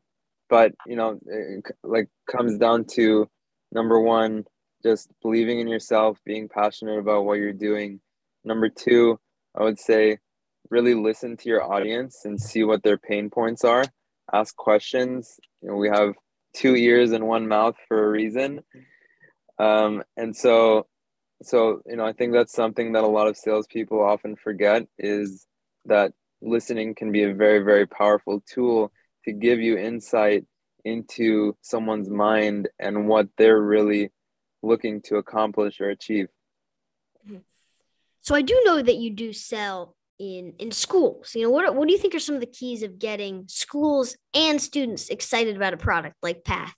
but 0.48 0.72
you 0.86 0.96
know 0.96 1.18
it, 1.26 1.64
like 1.82 2.08
comes 2.30 2.58
down 2.58 2.84
to 2.84 3.28
number 3.72 4.00
one 4.00 4.44
just 4.82 5.08
believing 5.22 5.60
in 5.60 5.68
yourself 5.68 6.18
being 6.24 6.48
passionate 6.48 6.98
about 6.98 7.24
what 7.24 7.38
you're 7.38 7.52
doing. 7.52 8.00
Number 8.44 8.68
two 8.68 9.18
i 9.58 9.62
would 9.62 9.78
say 9.78 10.18
really 10.70 10.94
listen 10.94 11.36
to 11.36 11.48
your 11.48 11.62
audience 11.62 12.24
and 12.24 12.40
see 12.40 12.64
what 12.64 12.82
their 12.82 12.98
pain 12.98 13.30
points 13.30 13.64
are. 13.64 13.84
Ask 14.32 14.54
questions. 14.56 15.38
You 15.62 15.70
know 15.70 15.76
we 15.76 15.88
have 15.88 16.14
two 16.54 16.74
ears 16.74 17.12
and 17.12 17.26
one 17.26 17.48
mouth 17.48 17.76
for 17.88 18.04
a 18.04 18.10
reason. 18.10 18.60
Um, 19.58 20.02
and 20.16 20.36
so 20.36 20.86
so 21.42 21.82
you 21.86 21.96
know 21.96 22.04
i 22.04 22.12
think 22.12 22.32
that's 22.32 22.52
something 22.52 22.92
that 22.92 23.04
a 23.04 23.08
lot 23.08 23.26
of 23.26 23.36
salespeople 23.36 24.02
often 24.02 24.36
forget 24.36 24.86
is 24.98 25.46
that 25.84 26.12
listening 26.40 26.94
can 26.94 27.12
be 27.12 27.24
a 27.24 27.34
very 27.34 27.60
very 27.60 27.86
powerful 27.86 28.42
tool 28.52 28.90
to 29.26 29.32
give 29.32 29.60
you 29.60 29.76
insight 29.76 30.44
into 30.84 31.56
someone's 31.62 32.08
mind 32.08 32.68
and 32.78 33.08
what 33.08 33.28
they're 33.36 33.60
really 33.60 34.10
looking 34.62 35.02
to 35.02 35.16
accomplish 35.16 35.80
or 35.80 35.90
achieve. 35.90 36.28
Mm-hmm. 37.26 37.38
So 38.20 38.34
I 38.34 38.42
do 38.42 38.60
know 38.64 38.80
that 38.80 38.96
you 38.96 39.10
do 39.10 39.32
sell 39.32 39.96
in 40.18 40.54
in 40.58 40.70
schools. 40.70 41.34
You 41.34 41.42
know, 41.42 41.50
what 41.50 41.74
what 41.74 41.88
do 41.88 41.92
you 41.92 41.98
think 41.98 42.14
are 42.14 42.20
some 42.20 42.36
of 42.36 42.40
the 42.40 42.46
keys 42.46 42.82
of 42.82 42.98
getting 42.98 43.44
schools 43.48 44.16
and 44.32 44.60
students 44.60 45.08
excited 45.08 45.56
about 45.56 45.74
a 45.74 45.76
product 45.76 46.16
like 46.22 46.44
Path? 46.44 46.74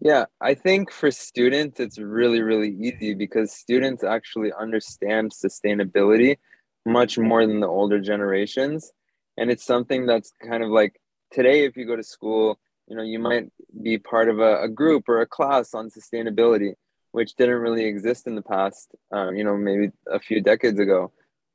Yeah, 0.00 0.24
I 0.40 0.54
think 0.54 0.90
for 0.90 1.10
students 1.10 1.78
it's 1.78 1.98
really 1.98 2.40
really 2.40 2.70
easy 2.70 3.14
because 3.14 3.52
students 3.52 4.02
actually 4.02 4.52
understand 4.58 5.32
sustainability 5.32 6.38
much 6.84 7.18
more 7.18 7.46
than 7.46 7.60
the 7.60 7.68
older 7.68 8.00
generations 8.00 8.90
and 9.36 9.50
it's 9.50 9.64
something 9.64 10.06
that's 10.06 10.32
kind 10.46 10.62
of 10.62 10.70
like 10.70 11.00
today 11.32 11.64
if 11.64 11.76
you 11.76 11.86
go 11.86 11.96
to 11.96 12.02
school 12.02 12.58
you 12.88 12.96
know 12.96 13.02
you 13.02 13.18
might 13.18 13.50
be 13.82 13.98
part 13.98 14.28
of 14.28 14.38
a, 14.38 14.62
a 14.62 14.68
group 14.68 15.08
or 15.08 15.20
a 15.20 15.26
class 15.26 15.74
on 15.74 15.90
sustainability 15.90 16.74
which 17.12 17.34
didn't 17.34 17.60
really 17.60 17.84
exist 17.84 18.26
in 18.26 18.34
the 18.34 18.42
past 18.42 18.94
um, 19.12 19.34
you 19.36 19.44
know 19.44 19.56
maybe 19.56 19.90
a 20.10 20.18
few 20.18 20.40
decades 20.40 20.78
ago 20.78 21.12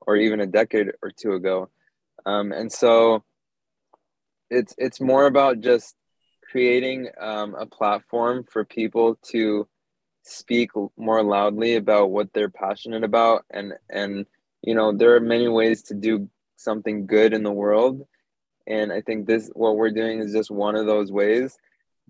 or 0.08 0.16
even 0.16 0.40
a 0.40 0.48
decade 0.48 0.88
or 1.04 1.12
two 1.12 1.34
ago. 1.34 1.70
Um, 2.26 2.52
and 2.52 2.72
so 2.72 3.24
it's 4.50 4.74
it's 4.78 5.02
more 5.02 5.28
about 5.28 5.60
just 5.60 5.96
creating 6.50 7.10
um, 7.20 7.54
a 7.56 7.66
platform 7.66 8.46
for 8.50 8.64
people 8.64 9.20
to 9.32 9.68
speak 10.24 10.72
more 10.98 11.24
loudly 11.24 11.76
about 11.76 12.10
what 12.10 12.34
they're 12.34 12.50
passionate 12.50 13.04
about. 13.04 13.46
And 13.52 13.74
and 13.90 14.26
you 14.64 14.74
know 14.74 14.96
there 14.96 15.16
are 15.16 15.20
many 15.20 15.50
ways 15.50 15.84
to 15.84 15.94
do 15.94 16.30
something 16.58 17.08
good 17.08 17.34
in 17.34 17.44
the 17.44 17.52
world. 17.52 18.06
And 18.68 18.92
i 18.92 19.02
think 19.02 19.26
this 19.26 19.50
what 19.54 19.78
we're 19.78 19.92
doing 19.92 20.20
is 20.20 20.34
just 20.34 20.52
one 20.52 20.76
of 20.76 20.86
those 20.86 21.12
ways. 21.12 21.58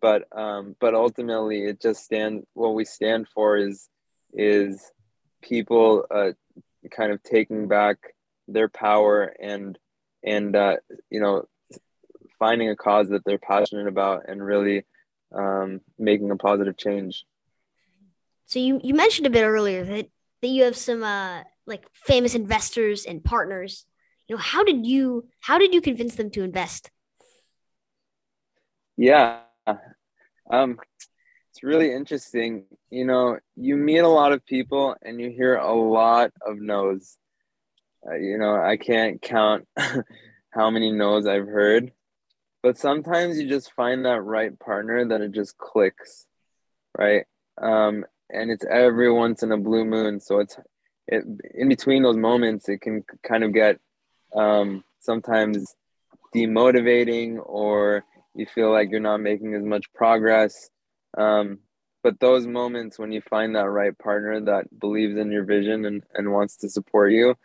But 0.02 0.28
um 0.36 0.76
but 0.80 0.96
ultimately 0.96 1.66
it 1.66 1.82
just 1.82 2.04
stand 2.04 2.46
what 2.54 2.74
we 2.74 2.86
stand 2.86 3.28
for 3.28 3.58
is 3.58 3.90
is 4.34 4.92
people 5.42 6.06
uh 6.10 6.32
kind 6.90 7.12
of 7.12 7.22
taking 7.24 7.68
back 7.68 7.98
their 8.48 8.70
power 8.70 9.34
and 9.40 9.78
and 10.24 10.56
uh 10.56 10.78
you 11.10 11.20
know 11.20 11.46
finding 12.40 12.70
a 12.70 12.76
cause 12.76 13.10
that 13.10 13.24
they're 13.26 13.38
passionate 13.38 13.88
about 13.88 14.24
and 14.28 14.44
really 14.44 14.86
um 15.36 15.82
making 16.00 16.32
a 16.32 16.36
positive 16.36 16.78
change. 16.78 17.26
So 18.46 18.60
you 18.60 18.80
you 18.84 18.94
mentioned 18.94 19.28
a 19.28 19.32
bit 19.32 19.44
earlier 19.44 19.84
that 19.84 20.10
that 20.42 20.48
you 20.48 20.64
have 20.64 20.78
some 20.78 21.04
uh 21.04 21.44
like 21.66 21.86
famous 21.94 22.34
investors 22.36 23.06
and 23.06 23.24
partners 23.24 23.86
you 24.28 24.36
know 24.36 24.42
how 24.42 24.64
did 24.64 24.86
you 24.86 25.28
how 25.42 25.58
did 25.58 25.74
you 25.74 25.82
convince 25.82 26.16
them 26.16 26.30
to 26.30 26.44
invest 26.44 26.92
yeah 28.98 29.40
um 30.52 30.78
it's 31.58 31.64
really 31.64 31.92
interesting. 31.92 32.66
You 32.92 33.06
know, 33.06 33.40
you 33.56 33.78
meet 33.78 33.98
a 33.98 34.08
lot 34.08 34.32
of 34.32 34.46
people 34.46 34.96
and 35.02 35.20
you 35.20 35.32
hear 35.32 35.56
a 35.56 35.74
lot 35.74 36.32
of 36.46 36.60
no's. 36.60 37.18
Uh, 38.08 38.14
you 38.14 38.38
know, 38.38 38.56
I 38.56 38.78
can't 38.78 39.20
count 39.20 39.68
how 40.52 40.70
many 40.70 40.92
no's 40.92 41.26
I've 41.26 41.48
heard, 41.48 41.94
but 42.62 42.78
sometimes 42.78 43.40
you 43.40 43.50
just 43.50 43.74
find 43.74 44.06
that 44.06 44.22
right 44.22 44.58
partner 44.60 45.04
that 45.08 45.22
it 45.22 45.32
just 45.32 45.58
clicks, 45.58 46.28
right? 46.96 47.26
Um, 47.60 48.06
and 48.30 48.52
it's 48.52 48.66
every 48.70 49.12
once 49.12 49.42
in 49.42 49.52
a 49.52 49.58
blue 49.58 49.84
moon. 49.84 50.20
So 50.20 50.42
it's 50.42 50.60
it 51.08 51.24
in 51.56 51.70
between 51.70 52.04
those 52.04 52.18
moments, 52.18 52.70
it 52.70 52.82
can 52.82 53.04
kind 53.28 53.44
of 53.44 53.52
get 53.52 53.80
um, 54.36 54.84
sometimes 55.00 55.76
demotivating 56.36 57.40
or 57.44 58.04
you 58.36 58.46
feel 58.46 58.72
like 58.72 58.90
you're 58.92 59.00
not 59.00 59.18
making 59.18 59.56
as 59.56 59.64
much 59.64 59.92
progress. 59.94 60.70
Um, 61.18 61.60
but 62.04 62.20
those 62.20 62.46
moments 62.46 63.00
when 63.00 63.12
you 63.12 63.22
find 63.22 63.56
that 63.56 63.70
right 63.70 63.98
partner 63.98 64.40
that 64.42 64.80
believes 64.80 65.18
in 65.18 65.32
your 65.32 65.44
vision 65.44 65.86
and, 65.86 66.04
and 66.14 66.32
wants 66.32 66.58
to 66.58 66.70
support 66.70 67.12
you, 67.12 67.36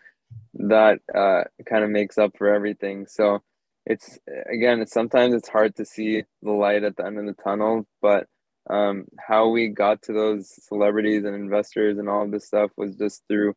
that 0.54 1.00
uh, 1.14 1.44
kind 1.68 1.84
of 1.84 1.90
makes 1.90 2.18
up 2.18 2.32
for 2.36 2.52
everything. 2.52 3.06
So 3.06 3.42
it's 3.86 4.18
again, 4.50 4.80
it's 4.80 4.92
sometimes 4.92 5.34
it's 5.34 5.48
hard 5.48 5.76
to 5.76 5.84
see 5.84 6.24
the 6.42 6.52
light 6.52 6.84
at 6.84 6.96
the 6.96 7.06
end 7.06 7.18
of 7.18 7.26
the 7.26 7.42
tunnel, 7.42 7.86
but 8.00 8.26
um, 8.70 9.06
how 9.18 9.48
we 9.48 9.68
got 9.68 10.02
to 10.02 10.12
those 10.12 10.52
celebrities 10.68 11.24
and 11.24 11.34
investors 11.34 11.98
and 11.98 12.08
all 12.08 12.22
of 12.22 12.30
this 12.30 12.46
stuff 12.46 12.70
was 12.76 12.94
just 12.94 13.22
through 13.28 13.54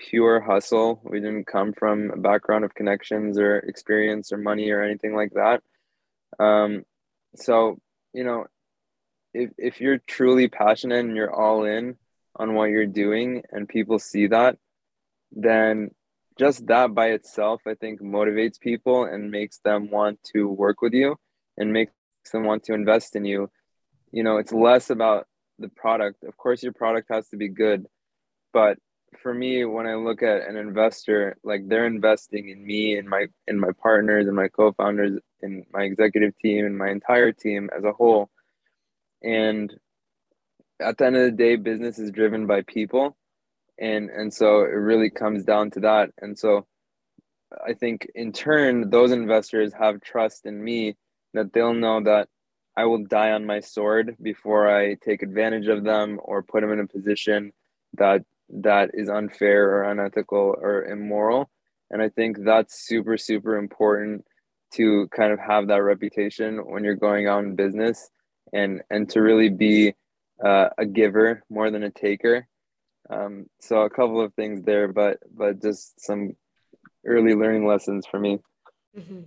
pure 0.00 0.40
hustle. 0.40 1.00
We 1.04 1.20
didn't 1.20 1.46
come 1.46 1.72
from 1.72 2.10
a 2.10 2.16
background 2.16 2.64
of 2.64 2.74
connections 2.74 3.38
or 3.38 3.58
experience 3.58 4.32
or 4.32 4.38
money 4.38 4.70
or 4.70 4.82
anything 4.82 5.14
like 5.14 5.32
that. 5.34 5.62
Um, 6.42 6.84
so, 7.36 7.78
you 8.12 8.24
know, 8.24 8.46
if, 9.34 9.50
if 9.58 9.80
you're 9.80 9.98
truly 9.98 10.48
passionate 10.48 11.04
and 11.04 11.14
you're 11.14 11.32
all 11.32 11.64
in 11.64 11.96
on 12.36 12.54
what 12.54 12.70
you're 12.70 12.86
doing 12.86 13.42
and 13.52 13.68
people 13.68 13.98
see 13.98 14.26
that, 14.28 14.56
then 15.32 15.90
just 16.38 16.66
that 16.68 16.94
by 16.94 17.08
itself, 17.08 17.60
I 17.66 17.74
think, 17.74 18.00
motivates 18.00 18.58
people 18.58 19.04
and 19.04 19.30
makes 19.30 19.58
them 19.58 19.90
want 19.90 20.18
to 20.34 20.48
work 20.48 20.80
with 20.80 20.94
you 20.94 21.16
and 21.58 21.72
makes 21.72 21.92
them 22.32 22.44
want 22.44 22.64
to 22.64 22.74
invest 22.74 23.14
in 23.14 23.24
you. 23.24 23.50
You 24.12 24.24
know, 24.24 24.38
it's 24.38 24.52
less 24.52 24.90
about 24.90 25.26
the 25.58 25.68
product. 25.68 26.24
Of 26.24 26.36
course, 26.36 26.62
your 26.62 26.72
product 26.72 27.08
has 27.10 27.28
to 27.28 27.36
be 27.36 27.48
good, 27.48 27.86
but 28.52 28.78
for 29.22 29.34
me 29.34 29.64
when 29.64 29.86
i 29.86 29.94
look 29.94 30.22
at 30.22 30.48
an 30.48 30.56
investor 30.56 31.36
like 31.42 31.68
they're 31.68 31.86
investing 31.86 32.48
in 32.48 32.64
me 32.64 32.96
and 32.96 33.08
my 33.08 33.26
in 33.46 33.58
my 33.58 33.70
partners 33.82 34.26
and 34.26 34.36
my 34.36 34.48
co-founders 34.48 35.18
and 35.42 35.64
my 35.72 35.82
executive 35.82 36.36
team 36.38 36.64
and 36.66 36.76
my 36.76 36.90
entire 36.90 37.32
team 37.32 37.70
as 37.76 37.84
a 37.84 37.92
whole. 37.92 38.30
And 39.22 39.72
at 40.80 40.98
the 40.98 41.06
end 41.06 41.16
of 41.16 41.24
the 41.24 41.30
day 41.30 41.56
business 41.56 41.98
is 41.98 42.10
driven 42.10 42.46
by 42.46 42.62
people. 42.62 43.16
And 43.78 44.10
and 44.10 44.32
so 44.32 44.60
it 44.60 44.68
really 44.68 45.10
comes 45.10 45.44
down 45.44 45.70
to 45.72 45.80
that. 45.80 46.10
And 46.20 46.38
so 46.38 46.66
i 47.66 47.72
think 47.72 48.06
in 48.14 48.32
turn 48.32 48.90
those 48.90 49.10
investors 49.10 49.72
have 49.72 50.00
trust 50.00 50.46
in 50.46 50.62
me 50.62 50.96
that 51.34 51.52
they'll 51.52 51.74
know 51.74 52.00
that 52.00 52.28
i 52.76 52.84
will 52.84 53.04
die 53.04 53.32
on 53.32 53.44
my 53.44 53.58
sword 53.58 54.16
before 54.22 54.70
i 54.72 54.94
take 54.94 55.22
advantage 55.22 55.66
of 55.66 55.82
them 55.82 56.20
or 56.22 56.42
put 56.42 56.60
them 56.60 56.72
in 56.72 56.78
a 56.78 56.86
position 56.86 57.52
that 57.94 58.22
that 58.52 58.90
is 58.94 59.08
unfair 59.08 59.70
or 59.70 59.84
unethical 59.84 60.56
or 60.60 60.84
immoral. 60.84 61.50
And 61.90 62.00
I 62.02 62.08
think 62.08 62.38
that's 62.44 62.86
super, 62.86 63.16
super 63.16 63.56
important 63.56 64.24
to 64.74 65.08
kind 65.08 65.32
of 65.32 65.40
have 65.40 65.68
that 65.68 65.82
reputation 65.82 66.58
when 66.58 66.84
you're 66.84 66.94
going 66.94 67.26
out 67.26 67.44
in 67.44 67.56
business 67.56 68.08
and 68.52 68.82
and 68.90 69.08
to 69.10 69.20
really 69.20 69.48
be 69.48 69.94
uh, 70.44 70.68
a 70.78 70.86
giver 70.86 71.42
more 71.50 71.70
than 71.70 71.82
a 71.82 71.90
taker. 71.90 72.46
Um, 73.08 73.46
so 73.60 73.82
a 73.82 73.90
couple 73.90 74.20
of 74.20 74.34
things 74.34 74.62
there, 74.62 74.88
but 74.92 75.18
but 75.34 75.60
just 75.60 76.00
some 76.00 76.36
early 77.04 77.34
learning 77.34 77.66
lessons 77.66 78.06
for 78.06 78.20
me. 78.20 78.38
Mm-hmm. 78.96 79.22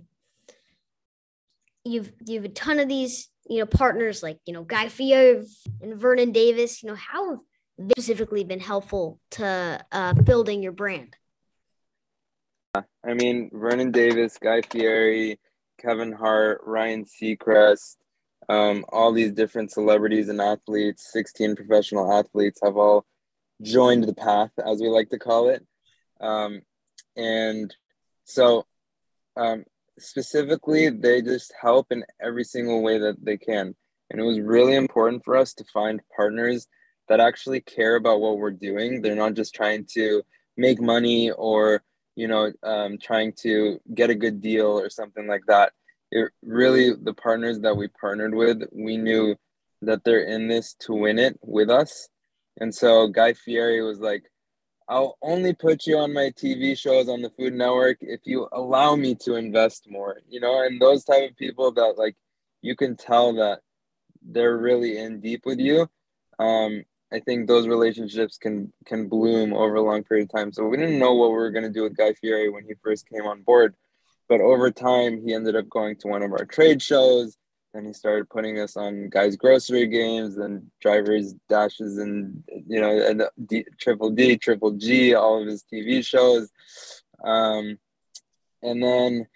You've 1.84 2.12
you've 2.26 2.44
a 2.44 2.48
ton 2.48 2.78
of 2.78 2.88
these 2.88 3.28
you 3.46 3.58
know 3.58 3.66
partners 3.66 4.22
like 4.22 4.38
you 4.46 4.54
know 4.54 4.64
Guy 4.64 4.88
Fieri 4.88 5.44
and 5.82 6.00
Vernon 6.00 6.32
Davis. 6.32 6.82
You 6.82 6.90
know 6.90 6.96
how 6.96 7.40
specifically 7.78 8.44
been 8.44 8.60
helpful 8.60 9.20
to 9.32 9.84
uh, 9.92 10.14
building 10.14 10.62
your 10.62 10.72
brand? 10.72 11.16
I 12.74 13.14
mean, 13.14 13.50
Vernon 13.52 13.92
Davis, 13.92 14.38
Guy 14.38 14.62
Fieri, 14.62 15.38
Kevin 15.78 16.12
Hart, 16.12 16.60
Ryan 16.64 17.04
Seacrest, 17.04 17.96
um, 18.48 18.84
all 18.88 19.12
these 19.12 19.32
different 19.32 19.70
celebrities 19.70 20.28
and 20.28 20.40
athletes, 20.40 21.10
16 21.12 21.56
professional 21.56 22.12
athletes 22.12 22.60
have 22.62 22.76
all 22.76 23.04
joined 23.62 24.04
the 24.04 24.14
path, 24.14 24.50
as 24.64 24.80
we 24.80 24.88
like 24.88 25.10
to 25.10 25.18
call 25.18 25.48
it. 25.48 25.64
Um, 26.20 26.62
and 27.16 27.74
so, 28.24 28.66
um, 29.36 29.64
specifically, 29.98 30.90
they 30.90 31.22
just 31.22 31.52
help 31.60 31.88
in 31.90 32.04
every 32.20 32.44
single 32.44 32.82
way 32.82 32.98
that 32.98 33.24
they 33.24 33.36
can. 33.36 33.74
And 34.10 34.20
it 34.20 34.24
was 34.24 34.40
really 34.40 34.74
important 34.74 35.24
for 35.24 35.36
us 35.36 35.54
to 35.54 35.64
find 35.72 36.00
partners 36.14 36.66
that 37.08 37.20
actually 37.20 37.60
care 37.60 37.96
about 37.96 38.20
what 38.20 38.38
we're 38.38 38.50
doing. 38.50 39.02
They're 39.02 39.14
not 39.14 39.34
just 39.34 39.54
trying 39.54 39.86
to 39.94 40.22
make 40.56 40.80
money 40.80 41.30
or 41.30 41.82
you 42.16 42.28
know 42.28 42.52
um, 42.62 42.98
trying 42.98 43.32
to 43.42 43.80
get 43.94 44.10
a 44.10 44.14
good 44.14 44.40
deal 44.40 44.78
or 44.78 44.90
something 44.90 45.26
like 45.26 45.44
that. 45.48 45.72
It 46.10 46.30
really 46.42 46.92
the 46.94 47.14
partners 47.14 47.60
that 47.60 47.76
we 47.76 47.88
partnered 47.88 48.34
with, 48.34 48.62
we 48.72 48.96
knew 48.96 49.36
that 49.82 50.04
they're 50.04 50.24
in 50.24 50.48
this 50.48 50.74
to 50.80 50.92
win 50.94 51.18
it 51.18 51.38
with 51.42 51.70
us. 51.70 52.08
And 52.60 52.74
so 52.74 53.08
Guy 53.08 53.32
Fieri 53.34 53.82
was 53.82 53.98
like, 53.98 54.24
I'll 54.88 55.16
only 55.22 55.54
put 55.54 55.86
you 55.86 55.98
on 55.98 56.12
my 56.12 56.30
TV 56.30 56.78
shows 56.78 57.08
on 57.08 57.22
the 57.22 57.30
Food 57.30 57.54
Network 57.54 57.98
if 58.00 58.20
you 58.24 58.48
allow 58.52 58.96
me 58.96 59.14
to 59.22 59.36
invest 59.36 59.86
more, 59.88 60.20
you 60.28 60.40
know, 60.40 60.62
and 60.62 60.80
those 60.80 61.04
type 61.04 61.30
of 61.30 61.36
people 61.36 61.72
that 61.72 61.94
like 61.96 62.16
you 62.60 62.76
can 62.76 62.96
tell 62.96 63.34
that 63.34 63.60
they're 64.22 64.56
really 64.56 64.98
in 64.98 65.20
deep 65.20 65.46
with 65.46 65.58
you. 65.58 65.88
Um, 66.38 66.84
I 67.12 67.20
think 67.20 67.46
those 67.46 67.68
relationships 67.68 68.36
can 68.36 68.72
can 68.86 69.08
bloom 69.08 69.52
over 69.52 69.76
a 69.76 69.82
long 69.82 70.02
period 70.02 70.24
of 70.24 70.36
time. 70.36 70.52
So 70.52 70.66
we 70.66 70.76
didn't 70.76 70.98
know 70.98 71.14
what 71.14 71.30
we 71.30 71.36
were 71.36 71.50
going 71.50 71.64
to 71.64 71.70
do 71.70 71.82
with 71.82 71.96
Guy 71.96 72.12
Fieri 72.14 72.48
when 72.48 72.64
he 72.64 72.74
first 72.82 73.08
came 73.08 73.22
on 73.22 73.42
board, 73.42 73.74
but 74.28 74.40
over 74.40 74.70
time 74.70 75.22
he 75.24 75.34
ended 75.34 75.56
up 75.56 75.68
going 75.68 75.96
to 75.96 76.08
one 76.08 76.22
of 76.22 76.32
our 76.32 76.44
trade 76.44 76.82
shows. 76.82 77.36
Then 77.72 77.84
he 77.84 77.92
started 77.92 78.30
putting 78.30 78.60
us 78.60 78.76
on 78.76 79.08
Guy's 79.10 79.36
Grocery 79.36 79.88
Games, 79.88 80.36
and 80.36 80.70
drivers 80.80 81.34
dashes, 81.48 81.98
and 81.98 82.42
you 82.48 82.80
know, 82.80 82.90
and 82.90 83.24
D, 83.46 83.64
triple 83.80 84.10
D, 84.10 84.36
triple 84.36 84.72
G, 84.72 85.14
all 85.14 85.42
of 85.42 85.48
his 85.48 85.64
TV 85.72 86.04
shows. 86.04 86.50
Um, 87.24 87.78
and 88.62 88.82
then 88.82 89.26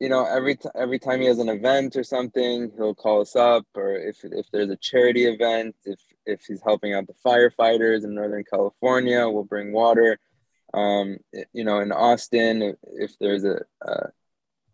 you 0.00 0.08
know 0.08 0.24
every 0.24 0.56
t- 0.56 0.68
every 0.74 0.98
time 0.98 1.20
he 1.20 1.26
has 1.26 1.38
an 1.38 1.48
event 1.48 1.96
or 1.96 2.02
something 2.02 2.72
he'll 2.76 2.94
call 2.94 3.20
us 3.20 3.36
up 3.36 3.66
or 3.74 3.94
if 3.94 4.24
if 4.24 4.46
there's 4.50 4.70
a 4.70 4.76
charity 4.76 5.26
event 5.26 5.76
if 5.84 6.00
if 6.26 6.44
he's 6.46 6.62
helping 6.62 6.94
out 6.94 7.06
the 7.06 7.14
firefighters 7.24 8.04
in 8.04 8.14
northern 8.14 8.44
california 8.44 9.28
we'll 9.28 9.44
bring 9.44 9.72
water. 9.72 10.18
Um 10.74 11.18
you 11.52 11.64
know 11.64 11.80
in 11.80 11.92
austin 11.92 12.74
if, 12.94 13.18
there's 13.18 13.44
a, 13.44 13.60
a, 13.82 14.08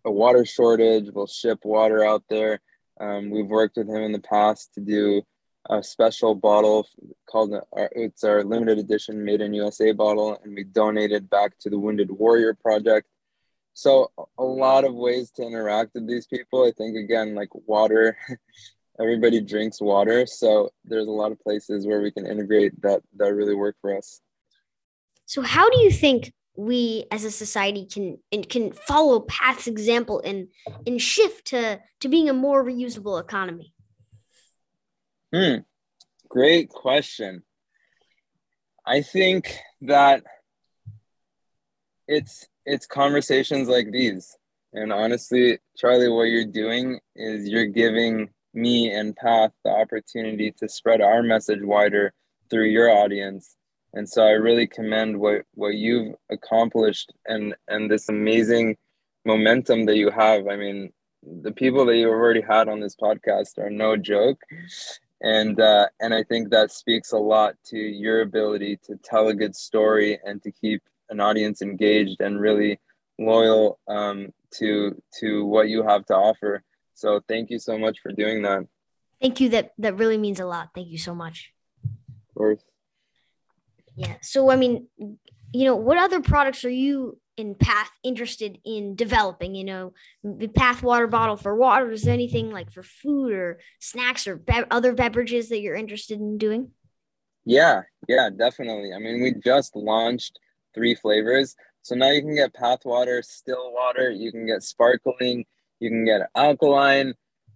a 0.04 0.10
water 0.10 0.44
shortage 0.44 1.10
we'll 1.12 1.26
ship 1.26 1.60
water 1.64 2.04
out 2.04 2.24
there. 2.28 2.60
Um, 3.00 3.30
we've 3.30 3.46
worked 3.46 3.76
with 3.76 3.88
him 3.88 4.02
in 4.02 4.12
the 4.12 4.18
past 4.18 4.74
to 4.74 4.80
do 4.80 5.22
a 5.70 5.82
special 5.82 6.34
bottle 6.34 6.86
called 7.28 7.54
it's 7.92 8.24
our 8.24 8.42
limited 8.42 8.78
edition 8.78 9.24
made 9.24 9.40
in 9.40 9.52
usa 9.52 9.92
bottle 9.92 10.38
and 10.42 10.54
we 10.54 10.64
donated 10.64 11.28
back 11.28 11.58
to 11.58 11.70
the 11.70 11.78
wounded 11.78 12.10
warrior 12.10 12.54
project. 12.54 13.06
So 13.74 14.10
a 14.38 14.42
lot 14.42 14.84
of 14.84 14.94
ways 14.94 15.30
to 15.32 15.42
interact 15.42 15.94
with 15.94 16.08
these 16.08 16.26
people. 16.26 16.64
I 16.64 16.72
think 16.72 16.96
again 16.96 17.34
like 17.34 17.50
water 17.52 18.16
everybody 19.00 19.40
drinks 19.40 19.80
water 19.80 20.26
so 20.26 20.70
there's 20.84 21.06
a 21.06 21.10
lot 21.10 21.32
of 21.32 21.40
places 21.40 21.86
where 21.86 22.00
we 22.00 22.10
can 22.10 22.26
integrate 22.26 22.80
that 22.82 23.02
that 23.16 23.34
really 23.34 23.54
work 23.54 23.76
for 23.80 23.96
us. 23.96 24.20
So 25.26 25.42
how 25.42 25.68
do 25.70 25.80
you 25.80 25.90
think 25.90 26.32
we 26.56 27.06
as 27.12 27.24
a 27.24 27.30
society 27.30 27.86
can 27.86 28.18
can 28.48 28.72
follow 28.72 29.20
path's 29.20 29.66
example 29.66 30.20
and 30.24 30.48
and 30.86 31.00
shift 31.00 31.48
to 31.48 31.80
to 32.00 32.08
being 32.08 32.28
a 32.28 32.32
more 32.32 32.64
reusable 32.64 33.20
economy? 33.20 33.72
Hmm 35.34 35.58
great 36.28 36.68
question. 36.68 37.42
I 38.86 39.02
think 39.02 39.56
that 39.82 40.22
it's 42.06 42.46
it's 42.64 42.86
conversations 42.86 43.68
like 43.68 43.90
these. 43.90 44.36
And 44.72 44.92
honestly, 44.92 45.58
Charlie, 45.76 46.08
what 46.08 46.24
you're 46.24 46.44
doing 46.44 47.00
is 47.16 47.48
you're 47.48 47.66
giving 47.66 48.30
me 48.58 48.90
and 48.92 49.16
Path 49.16 49.52
the 49.64 49.70
opportunity 49.70 50.52
to 50.58 50.68
spread 50.68 51.00
our 51.00 51.22
message 51.22 51.62
wider 51.62 52.12
through 52.50 52.66
your 52.66 52.90
audience. 52.90 53.56
And 53.94 54.08
so 54.08 54.22
I 54.22 54.32
really 54.32 54.66
commend 54.66 55.18
what, 55.18 55.42
what 55.54 55.74
you've 55.74 56.14
accomplished 56.30 57.12
and, 57.26 57.54
and 57.68 57.90
this 57.90 58.08
amazing 58.08 58.76
momentum 59.24 59.86
that 59.86 59.96
you 59.96 60.10
have. 60.10 60.46
I 60.48 60.56
mean, 60.56 60.92
the 61.42 61.52
people 61.52 61.84
that 61.86 61.96
you've 61.96 62.10
already 62.10 62.42
had 62.42 62.68
on 62.68 62.80
this 62.80 62.96
podcast 62.96 63.58
are 63.58 63.70
no 63.70 63.96
joke. 63.96 64.40
and 65.20 65.60
uh, 65.60 65.86
and 66.00 66.14
I 66.14 66.22
think 66.22 66.50
that 66.50 66.70
speaks 66.70 67.12
a 67.12 67.18
lot 67.18 67.54
to 67.66 67.78
your 67.78 68.20
ability 68.20 68.78
to 68.84 68.96
tell 69.02 69.28
a 69.28 69.34
good 69.34 69.56
story 69.56 70.18
and 70.24 70.42
to 70.42 70.52
keep 70.52 70.82
an 71.10 71.20
audience 71.20 71.62
engaged 71.62 72.20
and 72.20 72.40
really 72.40 72.78
loyal 73.18 73.78
um, 73.88 74.32
to 74.52 75.00
to 75.20 75.44
what 75.44 75.68
you 75.68 75.82
have 75.82 76.04
to 76.06 76.14
offer. 76.14 76.62
So 76.98 77.20
thank 77.28 77.50
you 77.50 77.60
so 77.60 77.78
much 77.78 78.00
for 78.00 78.10
doing 78.10 78.42
that. 78.42 78.66
Thank 79.22 79.38
you. 79.38 79.50
That 79.50 79.72
that 79.78 79.96
really 79.96 80.18
means 80.18 80.40
a 80.40 80.46
lot. 80.46 80.70
Thank 80.74 80.88
you 80.88 80.98
so 80.98 81.14
much. 81.14 81.52
Of 81.84 82.34
course. 82.36 82.64
Yeah. 83.94 84.16
So 84.20 84.50
I 84.50 84.56
mean, 84.56 84.88
you 84.98 85.64
know, 85.64 85.76
what 85.76 85.96
other 85.96 86.20
products 86.20 86.64
are 86.64 86.70
you 86.70 87.20
in 87.36 87.54
Path 87.54 87.88
interested 88.02 88.58
in 88.64 88.96
developing? 88.96 89.54
You 89.54 89.64
know, 89.64 89.92
the 90.24 90.48
Path 90.48 90.82
water 90.82 91.06
bottle 91.06 91.36
for 91.36 91.54
water. 91.54 91.92
Is 91.92 92.02
there 92.02 92.14
anything 92.14 92.50
like 92.50 92.72
for 92.72 92.82
food 92.82 93.32
or 93.32 93.60
snacks 93.78 94.26
or 94.26 94.34
be- 94.34 94.64
other 94.68 94.92
beverages 94.92 95.50
that 95.50 95.60
you're 95.60 95.76
interested 95.76 96.18
in 96.18 96.36
doing? 96.36 96.72
Yeah, 97.44 97.82
yeah, 98.08 98.28
definitely. 98.28 98.92
I 98.92 98.98
mean, 98.98 99.22
we 99.22 99.34
just 99.34 99.76
launched 99.76 100.36
three 100.74 100.96
flavors. 100.96 101.54
So 101.82 101.94
now 101.94 102.10
you 102.10 102.22
can 102.22 102.34
get 102.34 102.54
Path 102.54 102.80
water, 102.84 103.22
still 103.22 103.72
water, 103.72 104.10
you 104.10 104.32
can 104.32 104.46
get 104.46 104.64
sparkling, 104.64 105.46
you 105.80 105.90
can 105.90 106.04
get 106.04 106.28
alkaline. 106.34 107.14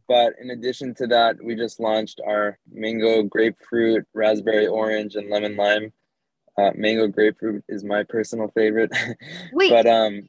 But 0.08 0.34
in 0.40 0.50
addition 0.50 0.94
to 0.96 1.06
that, 1.08 1.36
we 1.42 1.54
just 1.54 1.80
launched 1.80 2.20
our 2.26 2.58
mango, 2.70 3.22
grapefruit, 3.22 4.04
raspberry, 4.12 4.66
orange, 4.66 5.14
and 5.14 5.30
lemon 5.30 5.56
lime 5.56 5.92
uh, 6.58 6.70
mango 6.74 7.06
grapefruit 7.08 7.64
is 7.68 7.84
my 7.84 8.02
personal 8.02 8.48
favorite. 8.54 8.92
Wait, 9.52 9.70
but 9.70 9.86
um, 9.86 10.28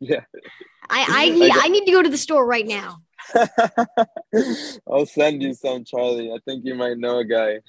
yeah. 0.00 0.24
I 0.88 1.06
I 1.08 1.28
need 1.30 1.52
I 1.54 1.68
need 1.68 1.86
to 1.86 1.92
go 1.92 2.02
to 2.02 2.08
the 2.08 2.18
store 2.18 2.46
right 2.46 2.66
now. 2.66 3.02
I'll 4.90 5.06
send 5.06 5.42
you 5.42 5.54
some, 5.54 5.84
Charlie. 5.84 6.32
I 6.32 6.38
think 6.44 6.64
you 6.64 6.74
might 6.74 6.98
know 6.98 7.18
a 7.18 7.24
guy. 7.24 7.60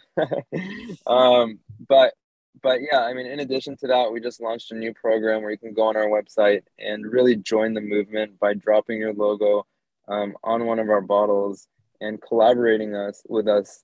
um, 1.06 1.60
but 1.88 2.13
but 2.62 2.80
yeah, 2.82 3.02
I 3.02 3.13
mean, 3.13 3.26
in 3.26 3.39
addition 3.39 3.76
to 3.78 3.88
that, 3.88 4.12
we 4.12 4.20
just 4.20 4.42
launched 4.42 4.72
a 4.72 4.76
new 4.76 4.94
program 4.94 5.42
where 5.42 5.52
you 5.52 5.58
can 5.58 5.74
go 5.74 5.84
on 5.84 5.98
our 5.98 6.08
website 6.08 6.63
and 6.80 7.06
really 7.12 7.36
join 7.36 7.74
the 7.74 7.82
movement 7.82 8.39
by 8.39 8.54
dropping 8.54 9.00
your 9.00 9.13
logo 9.13 9.66
um, 10.08 10.36
on 10.44 10.66
one 10.66 10.80
of 10.80 10.89
our 10.89 11.02
bottles 11.02 11.68
and 12.00 12.22
collaborating 12.22 12.96
us 12.96 13.24
with 13.28 13.48
us 13.48 13.84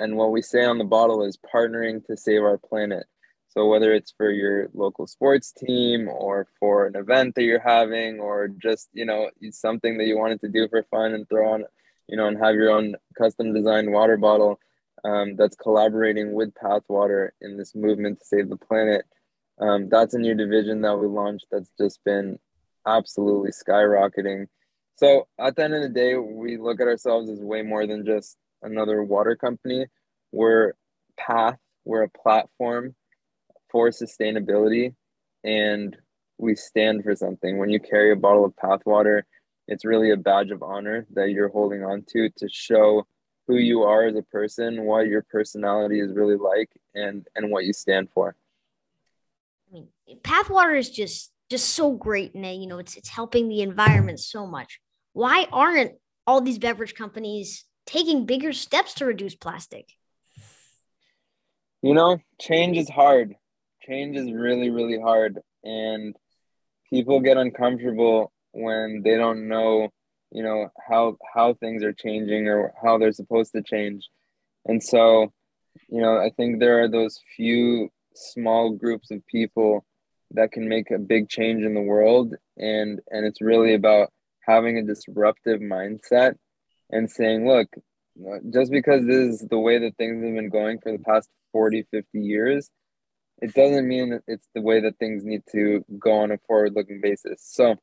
and 0.00 0.16
what 0.16 0.32
we 0.32 0.42
say 0.42 0.64
on 0.64 0.78
the 0.78 0.84
bottle 0.84 1.24
is 1.24 1.38
partnering 1.38 2.04
to 2.06 2.16
save 2.16 2.42
our 2.42 2.58
planet. 2.58 3.06
So 3.48 3.66
whether 3.66 3.92
it's 3.92 4.14
for 4.16 4.30
your 4.30 4.68
local 4.74 5.06
sports 5.06 5.52
team 5.52 6.08
or 6.08 6.46
for 6.58 6.86
an 6.86 6.94
event 6.94 7.34
that 7.34 7.42
you're 7.42 7.58
having 7.60 8.20
or 8.20 8.48
just, 8.48 8.88
you 8.92 9.04
know, 9.04 9.30
something 9.50 9.98
that 9.98 10.06
you 10.06 10.16
wanted 10.16 10.40
to 10.42 10.48
do 10.48 10.68
for 10.68 10.84
fun 10.84 11.14
and 11.14 11.28
throw 11.28 11.52
on, 11.52 11.64
you 12.06 12.16
know, 12.16 12.28
and 12.28 12.38
have 12.38 12.54
your 12.54 12.70
own 12.70 12.94
custom 13.18 13.52
designed 13.52 13.92
water 13.92 14.16
bottle 14.16 14.60
um, 15.04 15.36
that's 15.36 15.56
collaborating 15.56 16.32
with 16.32 16.54
Pathwater 16.54 17.32
in 17.40 17.56
this 17.56 17.74
movement 17.74 18.20
to 18.20 18.26
save 18.26 18.48
the 18.48 18.56
planet. 18.56 19.04
Um, 19.60 19.88
that's 19.88 20.14
a 20.14 20.18
new 20.18 20.34
division 20.34 20.80
that 20.82 20.96
we 20.96 21.06
launched 21.06 21.46
that's 21.50 21.72
just 21.78 22.02
been 22.04 22.38
absolutely 22.86 23.50
skyrocketing. 23.50 24.46
So 24.96 25.28
at 25.38 25.56
the 25.56 25.64
end 25.64 25.74
of 25.74 25.82
the 25.82 25.88
day, 25.88 26.16
we 26.16 26.56
look 26.56 26.80
at 26.80 26.86
ourselves 26.86 27.30
as 27.30 27.40
way 27.40 27.62
more 27.62 27.86
than 27.86 28.04
just 28.04 28.36
another 28.62 29.02
water 29.02 29.36
company. 29.36 29.86
We're 30.32 30.74
Path, 31.18 31.58
we're 31.84 32.02
a 32.02 32.08
platform 32.08 32.94
for 33.70 33.90
sustainability, 33.90 34.94
and 35.44 35.96
we 36.38 36.54
stand 36.54 37.04
for 37.04 37.14
something. 37.14 37.58
When 37.58 37.70
you 37.70 37.80
carry 37.80 38.12
a 38.12 38.16
bottle 38.16 38.44
of 38.44 38.56
Path 38.56 38.80
water, 38.86 39.26
it's 39.68 39.84
really 39.84 40.10
a 40.10 40.16
badge 40.16 40.50
of 40.50 40.62
honor 40.62 41.06
that 41.14 41.30
you're 41.30 41.48
holding 41.48 41.84
on 41.84 42.04
to 42.10 42.30
to 42.38 42.48
show 42.50 43.06
who 43.50 43.56
you 43.56 43.82
are 43.82 44.04
as 44.04 44.14
a 44.14 44.22
person, 44.22 44.84
what 44.84 45.08
your 45.08 45.22
personality 45.22 46.00
is 46.00 46.12
really 46.12 46.36
like, 46.36 46.70
and 46.94 47.26
and 47.34 47.50
what 47.50 47.64
you 47.64 47.72
stand 47.72 48.08
for. 48.14 48.36
I 49.68 49.74
mean, 49.74 49.88
Pathwater 50.22 50.78
is 50.78 50.90
just 50.90 51.32
just 51.50 51.70
so 51.70 51.92
great, 51.92 52.34
and 52.34 52.62
you 52.62 52.68
know 52.68 52.78
it's 52.78 52.96
it's 52.96 53.08
helping 53.08 53.48
the 53.48 53.62
environment 53.62 54.20
so 54.20 54.46
much. 54.46 54.80
Why 55.12 55.46
aren't 55.52 55.94
all 56.26 56.40
these 56.40 56.58
beverage 56.58 56.94
companies 56.94 57.64
taking 57.86 58.24
bigger 58.24 58.52
steps 58.52 58.94
to 58.94 59.04
reduce 59.04 59.34
plastic? 59.34 59.88
You 61.82 61.94
know, 61.94 62.18
change 62.40 62.76
is 62.76 62.88
hard. 62.88 63.34
Change 63.82 64.16
is 64.16 64.30
really, 64.30 64.70
really 64.70 65.00
hard. 65.00 65.40
And 65.64 66.14
people 66.88 67.20
get 67.20 67.36
uncomfortable 67.36 68.32
when 68.52 69.02
they 69.02 69.16
don't 69.16 69.48
know, 69.48 69.88
you 70.32 70.42
know, 70.42 70.68
how 70.88 71.16
how 71.34 71.54
things 71.54 71.82
are 71.82 71.92
changing 71.92 72.48
or 72.48 72.72
how 72.82 72.98
they're 72.98 73.12
supposed 73.12 73.52
to 73.52 73.62
change. 73.62 74.08
And 74.66 74.82
so, 74.82 75.32
you 75.88 76.00
know, 76.00 76.18
I 76.18 76.30
think 76.30 76.58
there 76.58 76.82
are 76.82 76.88
those 76.88 77.20
few 77.36 77.90
small 78.14 78.70
groups 78.70 79.10
of 79.10 79.26
people 79.26 79.84
that 80.32 80.52
can 80.52 80.68
make 80.68 80.90
a 80.90 80.98
big 80.98 81.28
change 81.28 81.64
in 81.64 81.74
the 81.74 81.80
world 81.80 82.34
and 82.56 83.00
and 83.10 83.26
it's 83.26 83.40
really 83.40 83.74
about 83.74 84.12
having 84.46 84.78
a 84.78 84.82
disruptive 84.82 85.60
mindset 85.60 86.34
and 86.90 87.10
saying, 87.10 87.46
look, 87.46 87.68
just 88.52 88.70
because 88.70 89.06
this 89.06 89.40
is 89.40 89.48
the 89.48 89.58
way 89.58 89.78
that 89.78 89.96
things 89.96 90.22
have 90.22 90.34
been 90.34 90.48
going 90.48 90.78
for 90.80 90.92
the 90.92 90.98
past 90.98 91.28
40, 91.52 91.86
50 91.90 92.20
years, 92.20 92.70
it 93.40 93.54
doesn't 93.54 93.86
mean 93.86 94.10
that 94.10 94.22
it's 94.26 94.48
the 94.54 94.60
way 94.60 94.80
that 94.80 94.98
things 94.98 95.24
need 95.24 95.42
to 95.52 95.84
go 95.98 96.12
on 96.12 96.30
a 96.30 96.38
forward 96.46 96.74
looking 96.74 97.00
basis. 97.00 97.40
So 97.42 97.76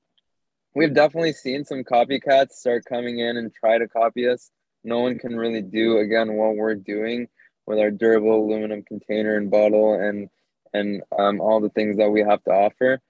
we've 0.78 0.94
definitely 0.94 1.34
seen 1.34 1.66
some 1.66 1.84
copycats 1.84 2.52
start 2.52 2.86
coming 2.86 3.18
in 3.18 3.36
and 3.36 3.52
try 3.52 3.80
to 3.80 3.88
copy 3.88 4.28
us. 4.30 4.52
No 4.84 5.00
one 5.00 5.18
can 5.18 5.36
really 5.36 5.64
do, 5.64 5.98
again, 5.98 6.34
what 6.34 6.56
we're 6.56 6.76
doing 6.76 7.28
with 7.66 7.80
our 7.80 7.90
durable 7.90 8.46
aluminum 8.46 8.84
container 8.84 9.38
and 9.38 9.50
bottle 9.50 9.96
and 9.96 10.30
and 10.74 11.02
um, 11.18 11.42
all 11.42 11.60
the 11.60 11.70
things 11.70 11.98
that 11.98 12.10
we 12.10 12.22
have 12.22 12.44
to 12.44 12.52
offer. 12.52 13.02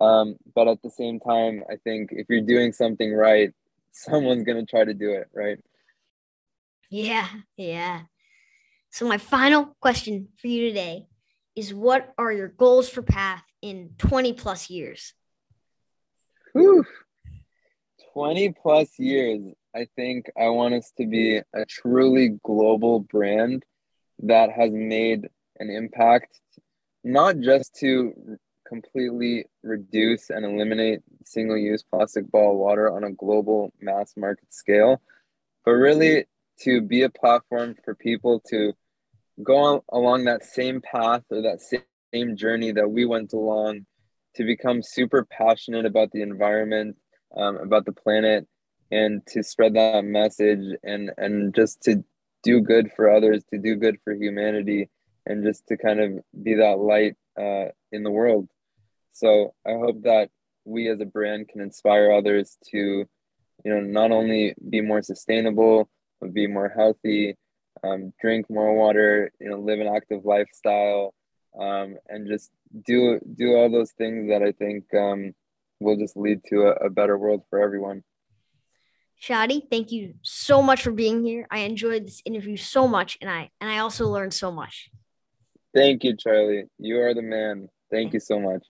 Um, 0.00 0.36
but 0.54 0.66
at 0.66 0.82
the 0.82 0.90
same 0.90 1.20
time, 1.20 1.62
I 1.70 1.76
think 1.76 2.08
if 2.10 2.26
you're 2.28 2.40
doing 2.40 2.72
something 2.72 3.14
right, 3.14 3.52
someone's 3.92 4.44
going 4.44 4.64
to 4.64 4.68
try 4.68 4.84
to 4.84 4.94
do 4.94 5.12
it, 5.12 5.28
right? 5.32 5.58
Yeah, 6.90 7.28
yeah. 7.56 8.00
So, 8.90 9.06
my 9.06 9.18
final 9.18 9.76
question 9.80 10.28
for 10.38 10.48
you 10.48 10.68
today 10.68 11.06
is 11.54 11.72
what 11.72 12.12
are 12.18 12.32
your 12.32 12.48
goals 12.48 12.88
for 12.88 13.02
Path 13.02 13.44
in 13.60 13.90
20 13.98 14.32
plus 14.32 14.68
years? 14.68 15.14
Whew. 16.54 16.84
20 18.12 18.54
plus 18.62 18.98
years. 18.98 19.40
I 19.74 19.86
think 19.96 20.30
I 20.38 20.48
want 20.48 20.74
us 20.74 20.92
to 20.98 21.06
be 21.06 21.38
a 21.38 21.64
truly 21.66 22.38
global 22.44 23.00
brand 23.00 23.64
that 24.24 24.50
has 24.50 24.70
made 24.70 25.28
an 25.58 25.70
impact, 25.70 26.40
not 27.02 27.38
just 27.40 27.74
to 27.76 28.38
completely 28.68 29.46
reduce 29.62 30.30
and 30.30 30.44
eliminate 30.44 31.00
single 31.24 31.56
use 31.56 31.82
plastic 31.82 32.30
bottle 32.30 32.58
water 32.58 32.90
on 32.90 33.04
a 33.04 33.12
global 33.12 33.72
mass 33.80 34.14
market 34.16 34.52
scale, 34.52 35.00
but 35.64 35.72
really 35.72 36.26
to 36.60 36.80
be 36.80 37.02
a 37.02 37.10
platform 37.10 37.74
for 37.84 37.94
people 37.94 38.40
to 38.48 38.72
go 39.42 39.56
on, 39.56 39.80
along 39.90 40.24
that 40.24 40.44
same 40.44 40.80
path 40.80 41.22
or 41.30 41.42
that 41.42 41.60
same 41.60 42.36
journey 42.36 42.72
that 42.72 42.90
we 42.90 43.04
went 43.04 43.32
along 43.32 43.86
to 44.36 44.44
become 44.44 44.82
super 44.82 45.24
passionate 45.24 45.84
about 45.84 46.10
the 46.12 46.22
environment, 46.22 46.96
um, 47.36 47.56
about 47.56 47.84
the 47.84 47.92
planet, 47.92 48.46
and 48.90 49.26
to 49.28 49.42
spread 49.42 49.74
that 49.74 50.04
message 50.04 50.76
and 50.82 51.10
and 51.16 51.54
just 51.54 51.82
to 51.82 52.04
do 52.42 52.60
good 52.60 52.90
for 52.96 53.10
others, 53.10 53.42
to 53.50 53.58
do 53.58 53.76
good 53.76 53.98
for 54.04 54.12
humanity, 54.12 54.88
and 55.26 55.44
just 55.44 55.66
to 55.68 55.76
kind 55.76 56.00
of 56.00 56.10
be 56.42 56.54
that 56.54 56.78
light 56.78 57.16
uh, 57.38 57.66
in 57.92 58.02
the 58.02 58.10
world. 58.10 58.48
So 59.12 59.54
I 59.66 59.72
hope 59.72 60.02
that 60.02 60.30
we 60.64 60.88
as 60.88 61.00
a 61.00 61.06
brand 61.06 61.48
can 61.48 61.60
inspire 61.60 62.12
others 62.12 62.56
to, 62.70 62.78
you 62.78 63.06
know, 63.64 63.80
not 63.80 64.10
only 64.10 64.54
be 64.68 64.80
more 64.80 65.02
sustainable, 65.02 65.88
but 66.20 66.32
be 66.32 66.46
more 66.46 66.68
healthy, 66.68 67.36
um, 67.84 68.12
drink 68.20 68.48
more 68.48 68.74
water, 68.74 69.32
you 69.40 69.48
know, 69.48 69.58
live 69.58 69.80
an 69.80 69.88
active 69.88 70.24
lifestyle, 70.24 71.14
um, 71.58 71.96
and 72.08 72.28
just 72.28 72.50
do 72.86 73.20
do 73.36 73.54
all 73.56 73.70
those 73.70 73.92
things 73.92 74.28
that 74.28 74.42
I 74.42 74.52
think 74.52 74.84
um, 74.94 75.34
will 75.82 75.96
just 75.96 76.16
lead 76.16 76.42
to 76.48 76.62
a, 76.62 76.86
a 76.86 76.90
better 76.90 77.16
world 77.18 77.42
for 77.50 77.60
everyone. 77.60 78.02
Shadi, 79.20 79.62
thank 79.70 79.92
you 79.92 80.14
so 80.22 80.62
much 80.62 80.82
for 80.82 80.90
being 80.90 81.24
here. 81.24 81.46
I 81.50 81.60
enjoyed 81.60 82.06
this 82.06 82.22
interview 82.24 82.56
so 82.56 82.88
much, 82.88 83.18
and 83.20 83.30
I 83.30 83.50
and 83.60 83.70
I 83.70 83.78
also 83.78 84.08
learned 84.08 84.34
so 84.34 84.50
much. 84.50 84.90
Thank 85.74 86.02
you, 86.02 86.16
Charlie. 86.16 86.64
You 86.78 87.00
are 87.00 87.14
the 87.14 87.22
man. 87.22 87.68
Thank 87.90 88.14
you 88.14 88.20
so 88.20 88.40
much. 88.40 88.66